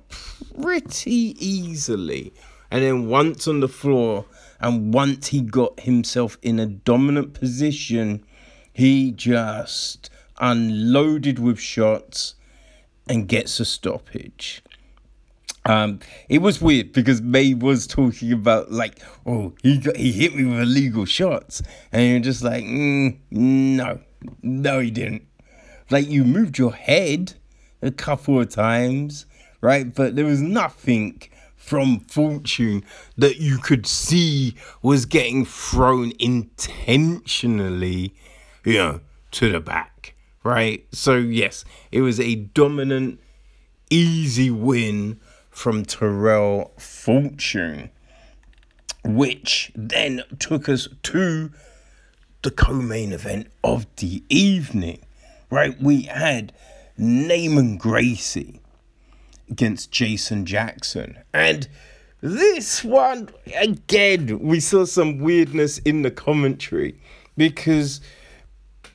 [0.60, 2.32] pretty easily.
[2.70, 4.26] And then once on the floor,
[4.60, 8.24] and once he got himself in a dominant position,
[8.72, 10.10] he just
[10.40, 12.34] unloaded with shots
[13.08, 14.62] and gets a stoppage.
[15.66, 20.34] Um, it was weird because May was talking about like, oh, he got, he hit
[20.34, 21.62] me with illegal shots,
[21.92, 24.00] and you're just like, mm, no,
[24.42, 25.26] no, he didn't.
[25.90, 27.34] Like you moved your head
[27.82, 29.26] a couple of times,
[29.60, 29.94] right?
[29.94, 31.20] But there was nothing
[31.56, 32.84] from Fortune
[33.16, 38.14] that you could see was getting thrown intentionally,
[38.64, 39.00] you know,
[39.32, 40.09] to the back,
[40.44, 40.86] right?
[40.92, 43.20] So yes, it was a dominant,
[43.90, 45.20] easy win
[45.50, 47.90] from Tyrell Fortune,
[49.04, 51.50] which then took us to
[52.42, 55.00] the co-main event of the evening,
[55.50, 55.80] right?
[55.80, 56.52] We had
[56.98, 58.60] Neiman Gracie
[59.50, 61.68] against Jason Jackson, and
[62.22, 67.00] this one again, we saw some weirdness in the commentary
[67.36, 68.00] because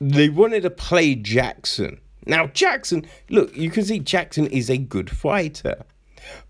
[0.00, 2.00] they wanted to play Jackson.
[2.26, 5.84] Now Jackson, look, you can see Jackson is a good fighter,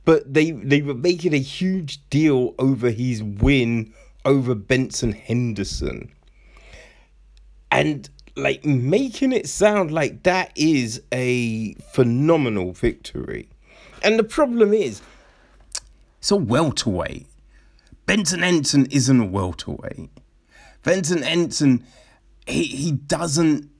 [0.04, 3.92] but they they were making a huge deal over his win
[4.24, 6.10] over Benson Henderson,
[7.70, 13.48] and like making it sound like that is a phenomenal victory.
[14.02, 15.00] And the problem is,
[16.18, 17.26] it's a welterweight.
[18.04, 20.10] Benson Henderson isn't a welterweight.
[20.82, 21.84] Benson Henderson,
[22.46, 23.70] he, he doesn't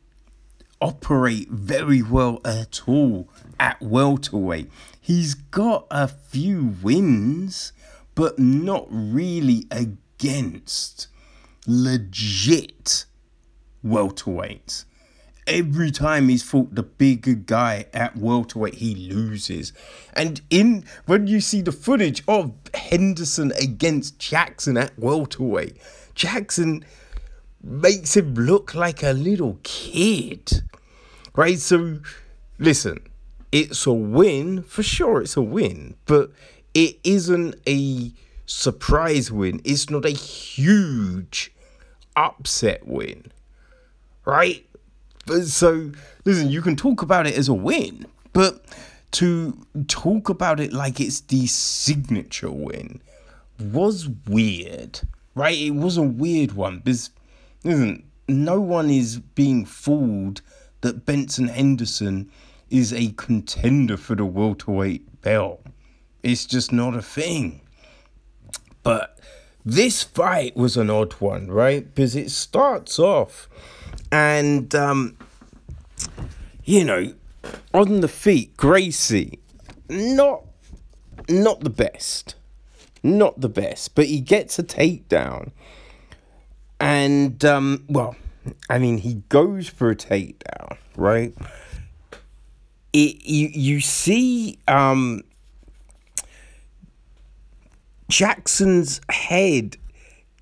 [0.80, 4.70] operate very well at all at welterweight.
[5.00, 7.72] He's got a few wins,
[8.14, 11.08] but not really against
[11.66, 13.06] legit
[13.84, 14.84] welterweights.
[15.46, 19.72] Every time he's fought the bigger guy at welterweight, he loses.
[20.12, 25.76] And in when you see the footage of Henderson against Jackson at welterweight,
[26.16, 26.84] Jackson
[27.66, 30.62] makes him look like a little kid.
[31.34, 31.58] Right?
[31.58, 31.98] So
[32.58, 33.00] listen,
[33.52, 36.30] it's a win, for sure it's a win, but
[36.74, 38.12] it isn't a
[38.46, 39.60] surprise win.
[39.64, 41.52] It's not a huge
[42.14, 43.32] upset win.
[44.24, 44.66] Right?
[45.44, 45.92] So
[46.24, 48.64] listen, you can talk about it as a win, but
[49.12, 53.00] to talk about it like it's the signature win
[53.58, 55.00] was weird,
[55.34, 55.56] right?
[55.56, 57.10] It was a weird one because
[57.66, 60.40] listen, no one is being fooled
[60.80, 62.30] that Benson Henderson
[62.70, 65.64] is a contender for the welterweight belt.
[66.22, 67.60] It's just not a thing.
[68.82, 69.18] But
[69.64, 71.92] this fight was an odd one, right?
[71.92, 73.48] Because it starts off
[74.12, 75.16] and um
[76.64, 77.14] you know,
[77.72, 79.38] on the feet, Gracie,
[79.88, 80.44] not
[81.28, 82.34] not the best.
[83.02, 85.52] Not the best, but he gets a takedown.
[86.86, 88.14] And um well,
[88.70, 91.34] I mean he goes for a takedown, right?
[92.92, 95.24] It you you see um
[98.08, 99.78] Jackson's head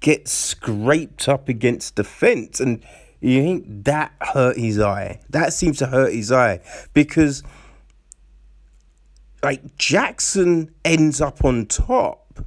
[0.01, 2.85] gets scraped up against the fence and
[3.23, 5.21] you think that hurt his eye.
[5.31, 6.61] That seems to hurt his eye
[6.93, 7.43] because
[9.43, 12.45] like Jackson ends up on top,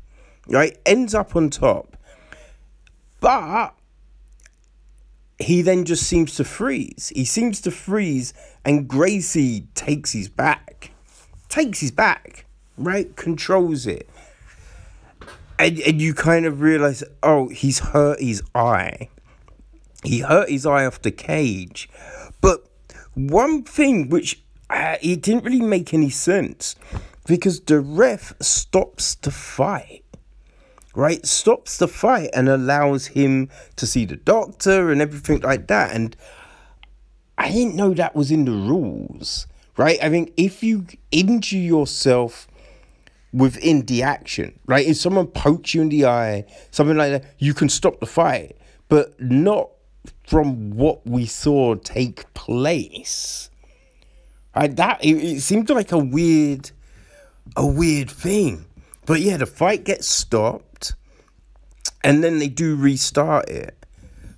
[0.48, 0.78] right?
[0.86, 1.98] Ends up on top.
[3.20, 3.74] But
[5.40, 7.12] he then just seems to freeze.
[7.16, 8.34] He seems to freeze
[8.66, 10.92] and Gracie takes his back.
[11.50, 12.46] Takes his back,
[12.78, 13.16] right?
[13.16, 14.10] Controls it
[15.60, 19.10] and, and you kind of realize, oh, he's hurt his eye.
[20.04, 21.90] He hurt his eye off the cage.
[22.42, 22.64] But
[23.16, 26.76] one thing which uh, it didn't really make any sense
[27.26, 30.04] because the ref stops the fight,
[30.98, 31.24] right?
[31.28, 35.96] Stops the fight and allows him to see the doctor and everything like that.
[35.96, 36.18] And
[37.38, 39.46] I didn't know that was in the rules,
[39.78, 40.00] right?
[40.02, 42.48] I think if you injure yourself
[43.32, 44.88] within the action, right?
[44.88, 48.58] If someone pokes you in the eye, something like that, you can stop the fight,
[48.90, 49.70] but not
[50.26, 53.52] from what we saw take place.
[54.56, 54.76] Right?
[54.76, 56.72] That it, it seemed like a weird,
[57.56, 58.67] a weird thing.
[59.08, 60.94] But yeah, the fight gets stopped,
[62.04, 63.74] and then they do restart it.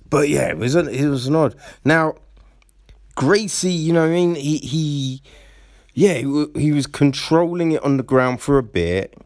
[0.08, 1.56] But yeah, it was an, it was an odd.
[1.84, 2.14] Now,
[3.16, 5.22] Gracie, you know, what I mean, he he
[5.92, 9.18] yeah, he, he was controlling it on the ground for a bit,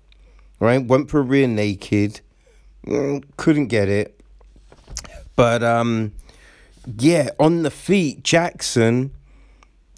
[0.60, 0.84] right?
[0.84, 2.22] Went for a rear naked,
[2.86, 4.18] mm, couldn't get it.
[5.36, 6.12] But um,
[6.98, 9.12] yeah, on the feet, Jackson.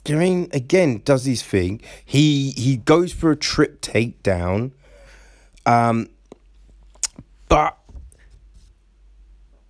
[0.09, 1.81] I mean, again, does his thing.
[2.05, 4.73] He he goes for a trip takedown.
[5.67, 6.09] Um,
[7.49, 7.77] but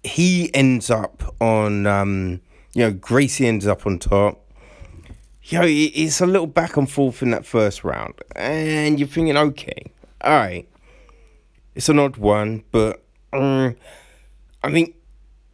[0.05, 2.41] he ends up on um,
[2.75, 4.47] you know, Gracie ends up on top
[5.49, 9.37] you know, it's a little back and forth in that first round, and you're thinking,
[9.37, 9.93] okay,
[10.23, 10.69] all right,
[11.77, 13.77] it's an odd one, but um,
[14.65, 14.97] I think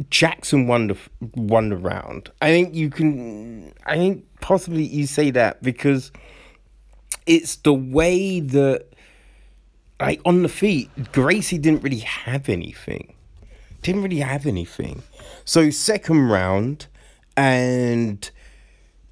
[0.09, 0.97] Jackson won the
[1.35, 2.31] won the round.
[2.41, 3.75] I think you can.
[3.85, 6.11] I think possibly you say that because
[7.27, 8.87] it's the way that,
[10.03, 13.15] like on the feet, Gracie didn't really have anything.
[13.83, 15.03] Didn't really have anything.
[15.45, 16.87] So second round,
[17.37, 18.29] and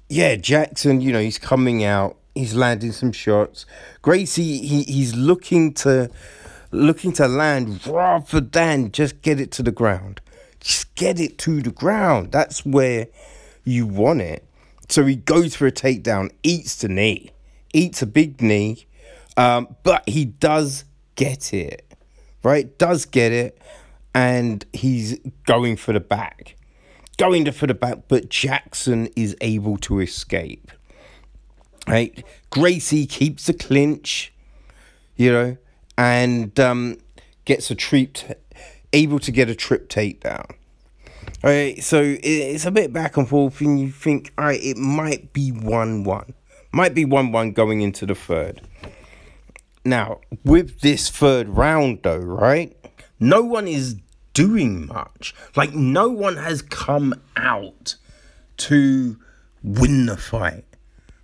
[0.09, 3.65] yeah, Jackson, you know, he's coming out, he's landing some shots.
[4.01, 6.09] Gracie, he, he's looking to
[6.71, 10.21] looking to land rather than just get it to the ground.
[10.59, 12.31] Just get it to the ground.
[12.31, 13.07] That's where
[13.63, 14.45] you want it.
[14.89, 17.31] So he goes for a takedown, eats the knee,
[17.73, 18.85] eats a big knee,
[19.37, 21.93] um, but he does get it,
[22.43, 22.77] right?
[22.77, 23.61] Does get it,
[24.13, 26.55] and he's going for the back
[27.21, 30.71] going to for the back, but Jackson is able to escape.
[31.87, 32.25] Right?
[32.49, 34.33] Gracie keeps the clinch,
[35.15, 35.57] you know,
[35.99, 36.97] and um,
[37.45, 38.17] gets a trip,
[38.91, 40.49] able to get a trip takedown.
[41.43, 44.77] All right, so it's a bit back and forth, and you think, all right, it
[44.77, 46.33] might be 1 1.
[46.71, 48.61] Might be 1 1 going into the third.
[49.83, 52.75] Now, with this third round, though, right?
[53.19, 53.95] No one is
[54.33, 55.33] doing much.
[55.55, 57.95] Like, no one has come out
[58.57, 59.17] to
[59.63, 60.65] win the fight,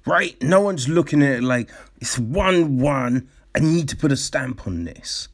[0.06, 0.42] right?
[0.42, 3.30] No one's looking at it like it's 1 1.
[3.56, 5.30] I need to put a stamp on this.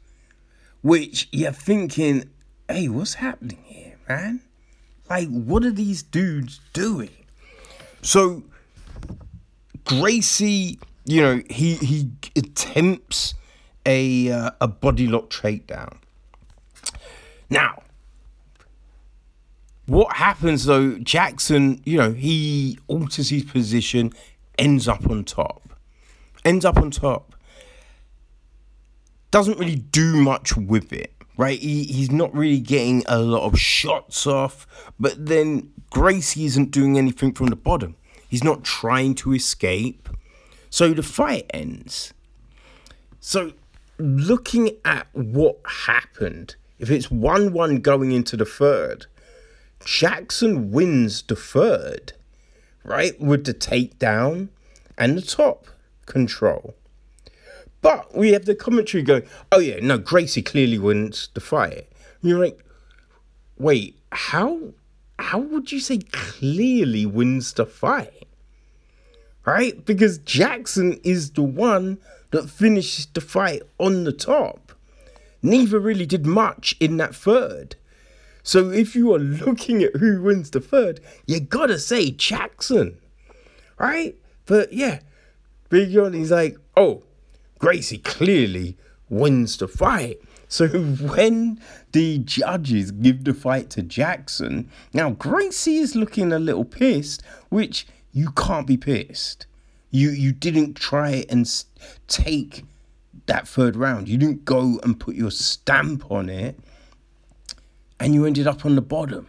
[0.82, 2.30] Which you're thinking,
[2.68, 4.42] hey, what's happening here, man?
[5.10, 7.10] Like, what are these dudes doing?
[8.02, 8.44] So,
[9.86, 13.34] Gracie, you know, he he attempts
[13.86, 15.98] a uh, a body lock takedown.
[17.50, 17.84] Now,
[19.86, 20.98] what happens though?
[20.98, 24.14] Jackson, you know, he alters his position,
[24.58, 25.74] ends up on top,
[26.46, 27.36] ends up on top.
[29.32, 31.60] Doesn't really do much with it, right?
[31.60, 34.68] He, he's not really getting a lot of shots off,
[35.00, 37.96] but then Gracie isn't doing anything from the bottom.
[38.30, 40.08] He's not trying to escape.
[40.74, 42.16] So the fight ends.
[43.20, 43.52] So
[44.00, 49.06] looking at what happened, if it's 1 1 going into the third,
[49.86, 52.14] Jackson wins the third,
[52.84, 53.22] right?
[53.22, 54.50] With the takedown
[54.98, 55.68] and the top
[56.08, 56.74] control.
[57.84, 61.88] But we have the commentary going, oh yeah, no, Gracie clearly wins the fight.
[62.22, 62.66] And you're like,
[63.60, 64.74] wait, how
[65.20, 68.23] how would you say clearly wins the fight?
[69.46, 69.86] Right?
[69.86, 71.98] Because Jackson is the one
[72.32, 74.72] that finished the fight on the top.
[75.42, 77.76] Neither really did much in that third.
[78.44, 82.98] So if you are looking at who wins the third, you gotta say Jackson.
[83.78, 84.16] Right?
[84.46, 85.00] But yeah,
[85.70, 87.04] Big John, he's like, oh,
[87.60, 88.78] Gracie clearly
[89.10, 90.20] wins the fight.
[90.48, 91.60] So when
[91.94, 97.88] the judges give the fight to Jackson, now Gracie is looking a little pissed, which
[98.14, 99.48] you can't be pissed.
[99.90, 101.50] You you didn't try and
[102.08, 102.64] take
[103.26, 104.08] that third round.
[104.08, 106.58] You didn't go and put your stamp on it,
[108.00, 109.28] and you ended up on the bottom.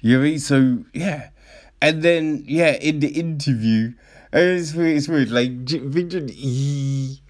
[0.00, 0.36] You know?
[0.36, 1.30] So yeah,
[1.80, 3.94] and then yeah, in the interview,
[4.32, 4.96] it's weird.
[4.96, 5.30] It's weird.
[5.30, 7.22] Like Victor, he,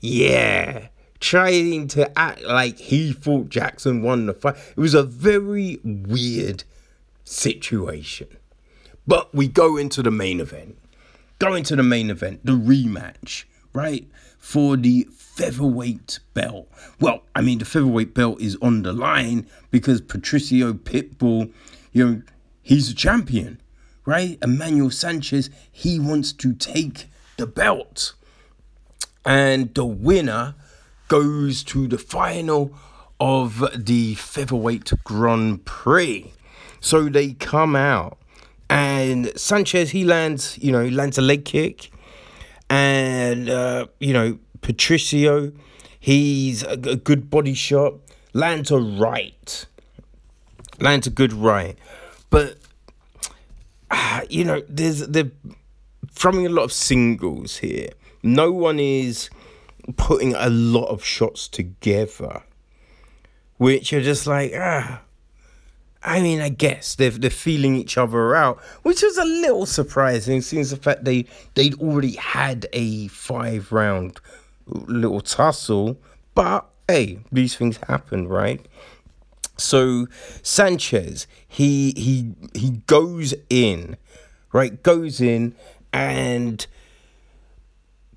[0.00, 0.88] yeah,
[1.18, 4.56] trying to act like he thought Jackson won the fight.
[4.56, 6.64] It was a very weird
[7.24, 8.28] situation.
[9.06, 10.78] But we go into the main event.
[11.38, 14.06] Go into the main event, the rematch, right?
[14.38, 16.68] For the featherweight belt.
[17.00, 21.50] Well, I mean, the featherweight belt is on the line because Patricio Pitbull,
[21.92, 22.22] you know,
[22.62, 23.60] he's a champion,
[24.04, 24.38] right?
[24.42, 27.06] Emmanuel Sanchez, he wants to take
[27.38, 28.12] the belt.
[29.24, 30.54] And the winner
[31.08, 32.74] goes to the final
[33.18, 36.32] of the featherweight Grand Prix.
[36.80, 38.18] So they come out,
[38.70, 41.90] and Sanchez he lands, you know, lands a leg kick,
[42.70, 45.52] and uh, you know Patricio,
[45.98, 47.94] he's a, a good body shot,
[48.32, 49.66] lands a right,
[50.78, 51.76] lands a good right,
[52.30, 52.58] but
[53.90, 55.32] ah, you know there's they're
[56.12, 57.88] throwing a lot of singles here.
[58.22, 59.30] No one is
[59.96, 62.44] putting a lot of shots together,
[63.56, 65.02] which are just like ah.
[66.02, 70.40] I mean, I guess they're they're feeling each other out, which was a little surprising,
[70.40, 74.20] since the fact they they'd already had a five round
[74.66, 75.98] little tussle.
[76.34, 78.64] But hey, these things happen, right?
[79.58, 80.06] So
[80.42, 83.96] Sanchez, he he he goes in,
[84.52, 84.82] right?
[84.82, 85.54] Goes in
[85.92, 86.66] and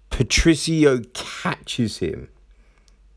[0.09, 2.29] Patricio catches him,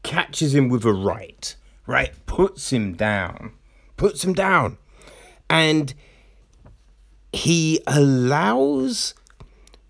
[0.02, 1.54] catches him with a right,
[1.86, 2.12] right?
[2.26, 3.52] Puts him down,
[3.96, 4.78] puts him down,
[5.48, 5.94] and
[7.32, 9.14] he allows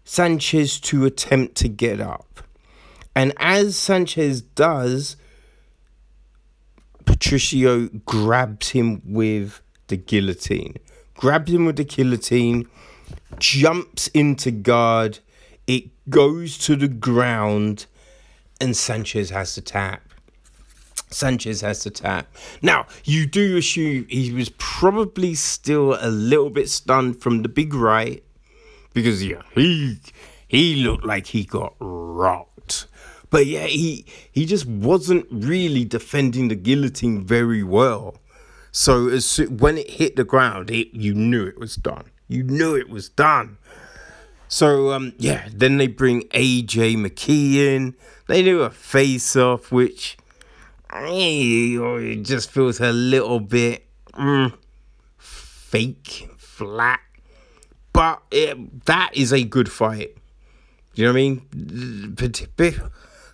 [0.04, 2.42] Sanchez to attempt to get up.
[3.14, 5.16] And as Sanchez does,
[7.04, 10.74] Patricio grabs him with the guillotine.
[11.14, 12.68] Grabs him with the guillotine,
[13.38, 15.20] jumps into guard.
[15.66, 17.86] It goes to the ground,
[18.60, 20.05] and Sanchez has to tap.
[21.16, 22.26] Sanchez has to tap.
[22.60, 27.72] Now, you do assume he was probably still a little bit stunned from the big
[27.72, 28.22] right
[28.92, 29.98] because yeah, he
[30.46, 32.86] he looked like he got rocked.
[33.30, 38.16] But yeah, he he just wasn't really defending the guillotine very well.
[38.70, 42.04] So as when it hit the ground, it you knew it was done.
[42.28, 43.56] You knew it was done.
[44.48, 47.94] So um yeah, then they bring AJ McKee in.
[48.28, 50.16] They do a face off, which
[51.96, 54.52] it just feels a little bit mm,
[55.18, 57.00] fake, flat.
[57.92, 60.16] But it, that is a good fight.
[60.94, 62.14] You know what I mean?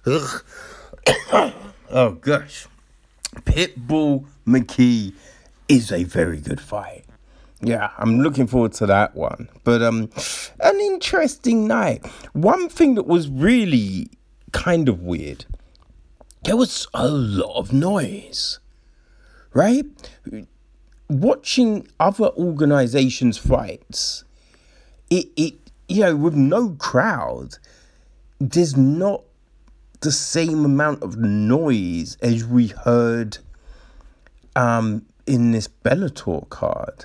[1.95, 2.67] Oh gosh,
[3.45, 5.13] Pitbull McKee
[5.69, 7.05] is a very good fight.
[7.61, 9.51] Yeah, I'm looking forward to that one.
[9.63, 10.09] But um,
[10.61, 12.07] an interesting night.
[12.33, 14.09] One thing that was really
[14.53, 15.45] kind of weird.
[16.45, 18.59] There was a lot of noise,
[19.53, 19.87] right?
[21.09, 24.25] Watching other organizations' fights,
[25.09, 25.55] it it
[25.89, 27.59] you know with no crowd,
[28.41, 29.23] there's not
[30.01, 33.39] the same amount of noise as we heard
[34.57, 37.05] um in this Bellator card.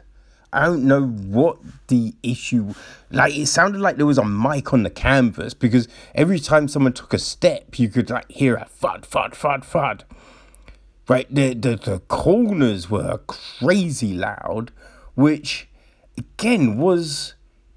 [0.53, 2.73] I don't know what the issue
[3.11, 6.93] like it sounded like there was a mic on the canvas because every time someone
[6.93, 10.03] took a step you could like hear a thud thud thud thud.
[11.09, 14.71] Right, the the, the corners were crazy loud,
[15.15, 15.67] which
[16.17, 17.35] again was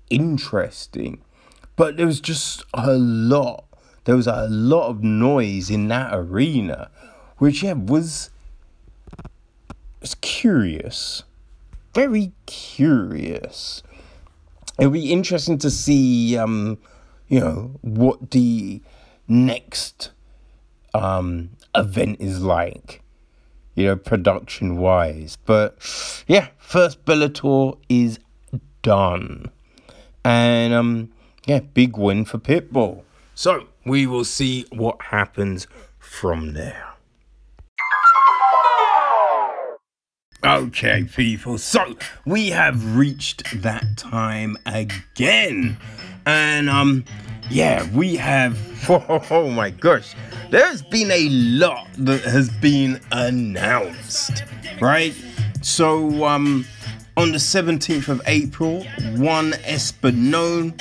[0.08, 1.22] interesting.
[1.76, 3.64] but there was just a lot.
[4.04, 6.90] There was a lot of noise in that arena,
[7.38, 8.30] which yeah was
[10.00, 11.22] was curious,
[11.94, 13.82] very curious.
[14.78, 16.78] It'll be interesting to see, um,
[17.28, 18.80] you know, what the
[19.28, 20.10] next
[20.94, 23.02] um, event is like,
[23.74, 25.36] you know, production wise.
[25.44, 25.76] But
[26.26, 28.18] yeah, first Bellator is
[28.82, 29.50] done.
[30.24, 31.12] And um,
[31.46, 33.02] yeah, big win for Pitbull.
[33.34, 35.66] So we will see what happens
[35.98, 36.89] from there.
[40.42, 45.76] Okay, people, so we have reached that time again.
[46.24, 47.04] And um
[47.50, 50.14] yeah, we have oh my gosh.
[50.50, 54.44] There's been a lot that has been announced,
[54.80, 55.14] right?
[55.60, 56.64] So um
[57.18, 58.84] on the 17th of April,
[59.16, 60.72] Juan Espino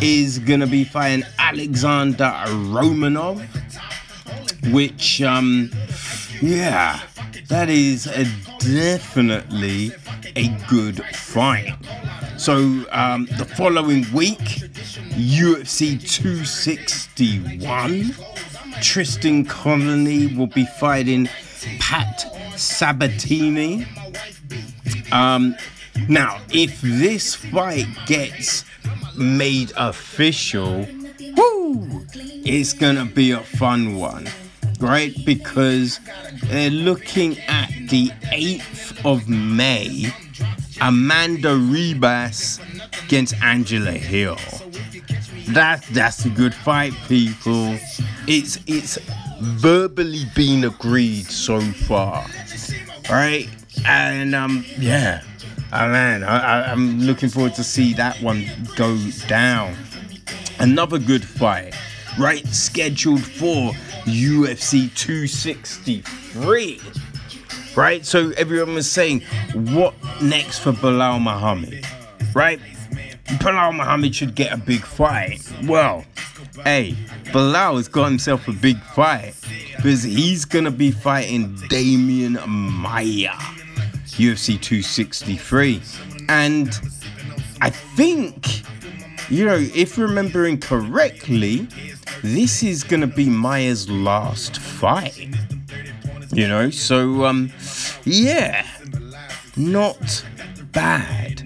[0.00, 3.44] is gonna be fighting Alexander Romanov,
[4.72, 5.72] which um
[6.40, 7.00] yeah,
[7.48, 8.24] that is a
[8.60, 9.90] definitely
[10.36, 11.74] a good fight.
[12.36, 14.38] So um, the following week,
[15.18, 18.14] UFC 261,
[18.80, 21.28] Tristan Connelly will be fighting
[21.80, 22.24] Pat
[22.56, 23.84] Sabatini.
[25.10, 25.56] Um,
[26.08, 28.64] now, if this fight gets
[29.16, 30.86] made official,
[31.36, 34.28] woo, it's gonna be a fun one
[34.78, 35.14] right?
[35.24, 36.00] Because
[36.44, 40.12] they're looking at the 8th of May,
[40.80, 42.60] Amanda Ribas
[43.04, 44.36] against Angela Hill.
[45.48, 47.78] That that's a good fight, people.
[48.26, 48.98] It's it's
[49.40, 52.26] verbally been agreed so far,
[53.08, 53.48] right?
[53.86, 55.22] And um, yeah,
[55.72, 58.44] oh, man, I, I, I'm looking forward to see that one
[58.76, 59.74] go down.
[60.58, 61.74] Another good fight,
[62.18, 62.46] right?
[62.48, 63.72] Scheduled for
[64.08, 66.80] UFC 263.
[67.76, 68.04] Right?
[68.04, 71.86] So everyone was saying, what next for Belal Muhammad?
[72.34, 72.60] Right?
[73.36, 75.40] Belal Muhammad should get a big fight.
[75.64, 76.04] Well,
[76.64, 76.96] hey,
[77.26, 79.34] Belal has got himself a big fight
[79.76, 83.34] because he's gonna be fighting Demian Maia,
[84.16, 85.80] UFC 263.
[86.28, 86.78] And
[87.60, 88.62] I think,
[89.30, 91.68] you know, if remembering correctly,
[92.22, 95.28] this is gonna be Maia's last fight.
[96.32, 97.50] You know, so um,
[98.04, 98.66] yeah,
[99.56, 100.24] not
[100.72, 101.42] bad.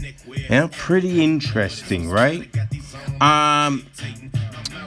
[0.50, 2.48] Yeah, pretty interesting, right?
[3.20, 3.86] Um,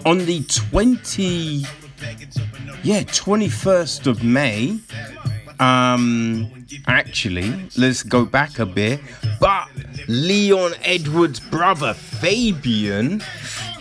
[0.06, 1.66] on the twenty,
[2.84, 4.80] yeah, twenty first of May.
[5.60, 6.52] Um,
[6.88, 9.00] actually, let's go back a bit.
[9.40, 9.70] But
[10.08, 13.22] Leon Edwards' brother Fabian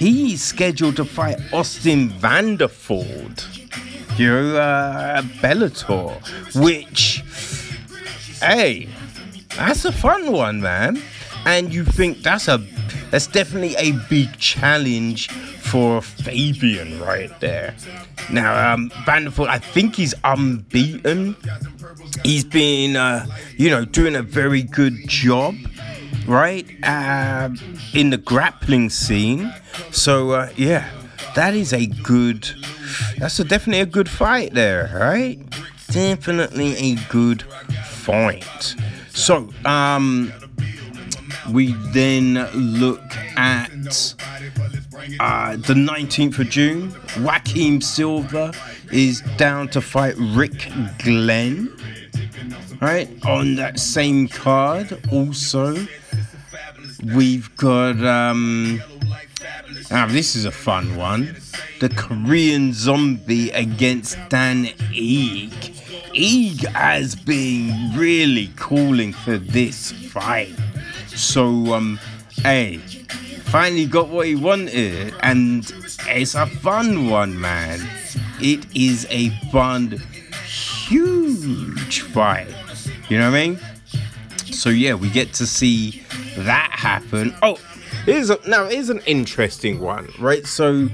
[0.05, 3.43] he's scheduled to fight Austin Vanderford.
[4.19, 6.13] You know, uh, Bellator,
[6.63, 7.25] which,
[8.41, 8.89] hey,
[9.57, 11.03] that's a fun one, man.
[11.47, 12.59] And you think that's a
[13.11, 17.75] that's definitely a big challenge for Fabian right there.
[18.31, 21.37] Now, um, Vanderford, I think he's unbeaten.
[22.25, 23.27] He's been, uh,
[23.57, 25.55] you know, doing a very good job
[26.27, 26.67] right?
[26.83, 27.51] Uh,
[27.93, 29.53] in the grappling scene.
[29.91, 30.91] So uh, yeah,
[31.35, 32.49] that is a good.
[33.19, 35.39] That's a, definitely a good fight there, right?
[35.91, 37.43] Definitely a good
[37.85, 38.75] fight.
[39.11, 40.33] So um,
[41.51, 43.03] we then look
[43.37, 43.71] at
[45.21, 46.95] uh, the 19th of June.
[47.21, 48.53] Joaquim Silva
[48.93, 51.75] is down to fight Rick Glenn.
[52.81, 55.75] Right on that same card, also
[57.13, 58.81] we've got um
[59.91, 61.37] ah, this is a fun one.
[61.81, 65.51] The Korean Zombie against Dan Ige.
[66.15, 70.55] Ige has been really calling for this fight.
[71.09, 71.99] So um
[72.43, 75.71] hey, finally got what he wanted and
[76.07, 77.81] it's a fun one, man.
[78.41, 80.03] It is a fun
[80.47, 82.49] huge fight.
[83.09, 83.74] You know what I mean?
[84.65, 86.03] So yeah, we get to see
[86.39, 87.35] that happen.
[87.43, 87.59] Oh,
[88.07, 90.47] here's a, now here's an interesting one, right?
[90.47, 90.87] So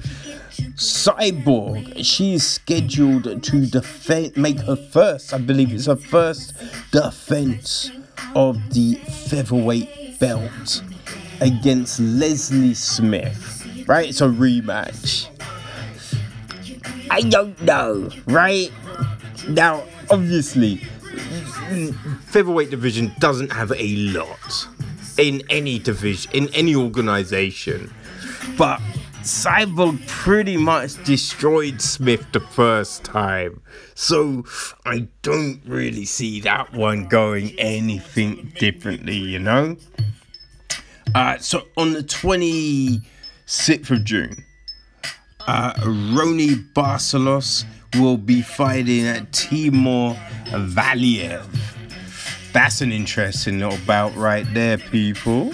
[0.74, 6.52] Cyborg, she is scheduled to defend, make her first, I believe it's her first
[6.90, 7.92] defense
[8.34, 8.94] of the
[9.28, 10.82] featherweight belt
[11.40, 14.08] against Leslie Smith, right?
[14.08, 15.28] It's a rematch.
[17.08, 18.72] I don't know, right?
[19.48, 20.82] Now, obviously,
[22.26, 24.68] featherweight division doesn't have a lot
[25.18, 27.92] in any division, in any organization.
[28.56, 28.80] But
[29.22, 33.60] Cyborg pretty much destroyed Smith the first time.
[33.94, 34.44] So
[34.86, 39.76] I don't really see that one going anything differently, you know?
[41.14, 44.44] Uh, so on the 26th of June,
[45.46, 47.64] uh, Raoni Barcelos
[47.96, 50.14] will be fighting Timur
[50.46, 51.46] Valiev.
[52.52, 55.52] That's an interesting little bout right there, people.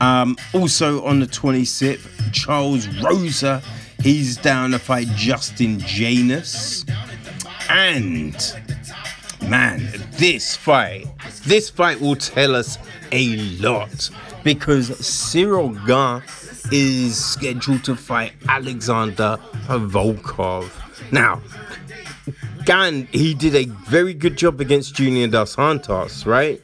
[0.00, 3.62] Um, also on the 26th, Charles Rosa,
[4.02, 6.84] he's down to fight Justin Jaynes.
[7.68, 8.36] And
[9.48, 11.06] man, this fight,
[11.46, 12.78] this fight will tell us
[13.12, 14.10] a lot
[14.44, 16.22] because Cyril Gane
[16.70, 20.70] is scheduled to fight Alexander Volkov.
[21.10, 21.40] Now,
[22.64, 26.60] Gane, he did a very good job against Junior Dos Santos, right?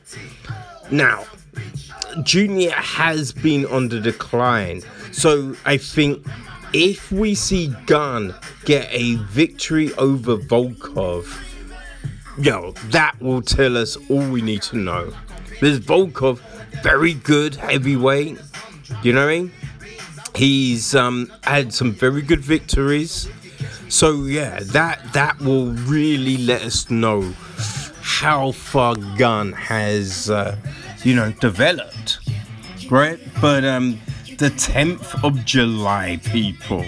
[0.90, 1.24] Now,
[2.22, 4.82] Junior has been on the decline.
[5.12, 6.26] So I think
[6.72, 8.34] if we see Gane
[8.64, 11.26] get a victory over Volkov,
[12.38, 15.12] yo, that will tell us all we need to know.
[15.60, 16.40] There's Volkov,
[16.82, 18.38] very good heavyweight.
[19.02, 19.52] You know what I mean?
[20.34, 23.28] He's um, had some very good victories.
[23.88, 27.22] So yeah, that that will really let us know
[28.00, 30.56] how far Gane has, uh,
[31.02, 32.18] you know, developed,
[32.90, 33.18] right?
[33.40, 34.00] But um,
[34.38, 36.84] the 10th of July, people,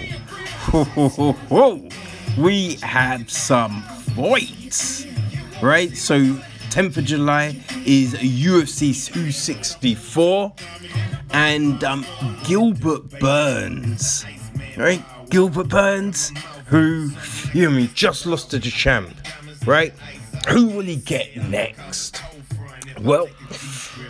[2.37, 3.81] we have some
[4.15, 5.05] fights,
[5.61, 5.95] right?
[5.97, 6.19] So
[6.69, 10.53] 10th of July is UFC 264,
[11.31, 12.05] and um,
[12.45, 14.25] Gilbert Burns,
[14.77, 15.03] right?
[15.29, 16.31] Gilbert Burns,
[16.67, 17.11] who,
[17.53, 19.15] you know, me, just lost to the champ,
[19.65, 19.93] right?
[20.49, 22.21] Who will he get next?
[23.01, 23.27] Well,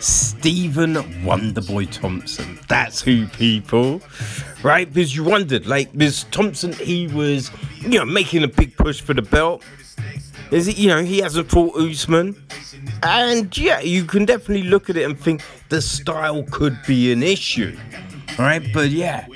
[0.00, 0.94] Stephen
[1.24, 2.58] Wonderboy Thompson.
[2.68, 4.00] That's who, people.
[4.62, 4.92] Right?
[4.92, 7.50] Because you wondered, like, this Thompson, he was,
[7.80, 9.62] you know, making a big push for the belt.
[10.50, 12.42] Is it, you know, he hasn't fought Usman.
[13.02, 17.22] And yeah, you can definitely look at it and think the style could be an
[17.22, 17.76] issue.
[18.38, 18.66] Right?
[18.72, 19.26] But yeah,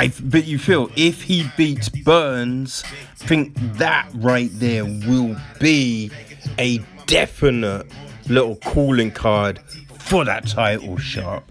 [0.00, 6.10] I but you feel if he beats Burns, I think that right there will be
[6.58, 7.86] a definite
[8.26, 9.60] little calling card
[9.98, 11.44] for that title shot.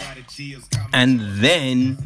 [0.93, 2.00] And then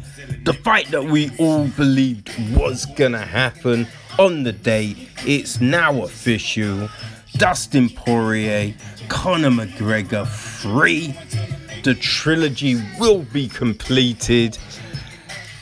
[0.44, 3.86] the fight that we all believed was gonna happen
[4.18, 6.90] on the day, it's now official.
[7.38, 8.74] Dustin Poirier,
[9.08, 11.16] Conor McGregor free.
[11.84, 14.58] The trilogy will be completed.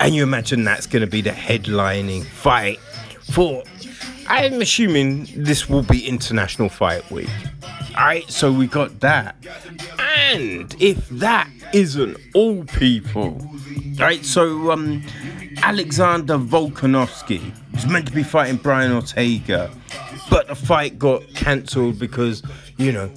[0.03, 2.81] And you imagine that's going to be the headlining fight
[3.21, 3.63] for.
[4.27, 7.31] I'm assuming this will be International Fight Week.
[7.95, 9.37] Alright, so we got that.
[10.27, 13.41] And if that isn't all people,
[13.97, 14.25] right?
[14.25, 15.05] So um
[15.63, 19.71] Alexander Volkanovski was meant to be fighting Brian Ortega,
[20.29, 22.43] but the fight got cancelled because,
[22.77, 23.09] you know,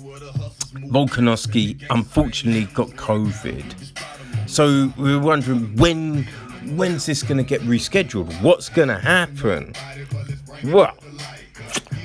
[0.92, 3.64] Volkanovski unfortunately got COVID.
[4.48, 6.28] So we were wondering when
[6.70, 8.42] when's this gonna get rescheduled?
[8.42, 9.74] What's gonna happen?
[10.64, 10.96] Well,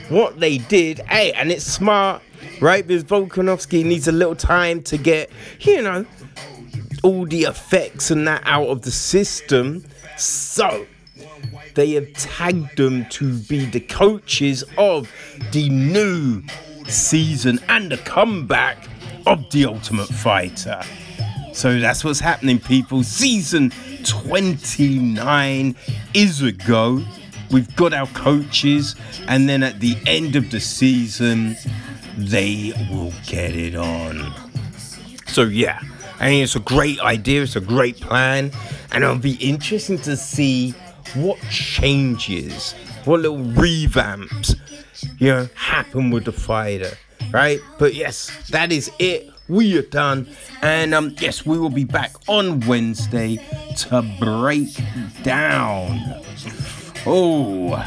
[0.08, 2.22] what they did, hey, and it's smart,
[2.60, 2.86] right?
[2.86, 5.30] Because Volkanovski needs a little time to get,
[5.60, 6.04] you know,
[7.02, 9.84] all the effects and that out of the system.
[10.16, 10.86] So
[11.74, 15.10] they have tagged them to be the coaches of
[15.52, 16.42] the new
[16.86, 18.88] season and the comeback
[19.26, 20.82] of the Ultimate Fighter.
[21.52, 23.02] So that's what's happening, people.
[23.02, 23.72] Season
[24.04, 25.76] 29
[26.14, 27.02] is a go.
[27.50, 28.94] We've got our coaches,
[29.26, 31.56] and then at the end of the season,
[32.16, 34.32] they will get it on.
[35.26, 35.80] So, yeah,
[36.20, 38.52] I think it's a great idea, it's a great plan,
[38.92, 40.74] and it'll be interesting to see
[41.14, 42.72] what changes,
[43.04, 44.54] what little revamps,
[45.18, 46.92] you know, happen with the fighter,
[47.30, 47.60] right?
[47.78, 49.29] But yes, that is it.
[49.50, 50.28] We are done,
[50.62, 53.44] and um, yes, we will be back on Wednesday
[53.78, 54.68] to break
[55.24, 56.22] down.
[57.04, 57.84] Oh,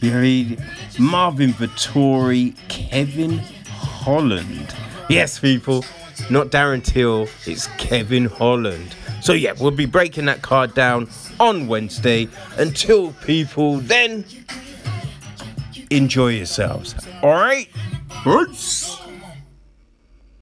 [0.00, 0.60] you read
[0.98, 3.38] Marvin Vettori, Kevin
[3.68, 4.74] Holland.
[5.08, 5.84] Yes, people,
[6.30, 8.96] not Darren Till, it's Kevin Holland.
[9.22, 11.08] So, yeah, we'll be breaking that card down
[11.38, 12.26] on Wednesday.
[12.56, 14.24] Until people then,
[15.90, 16.96] enjoy yourselves.
[17.22, 17.68] All right?
[18.24, 19.03] Peace.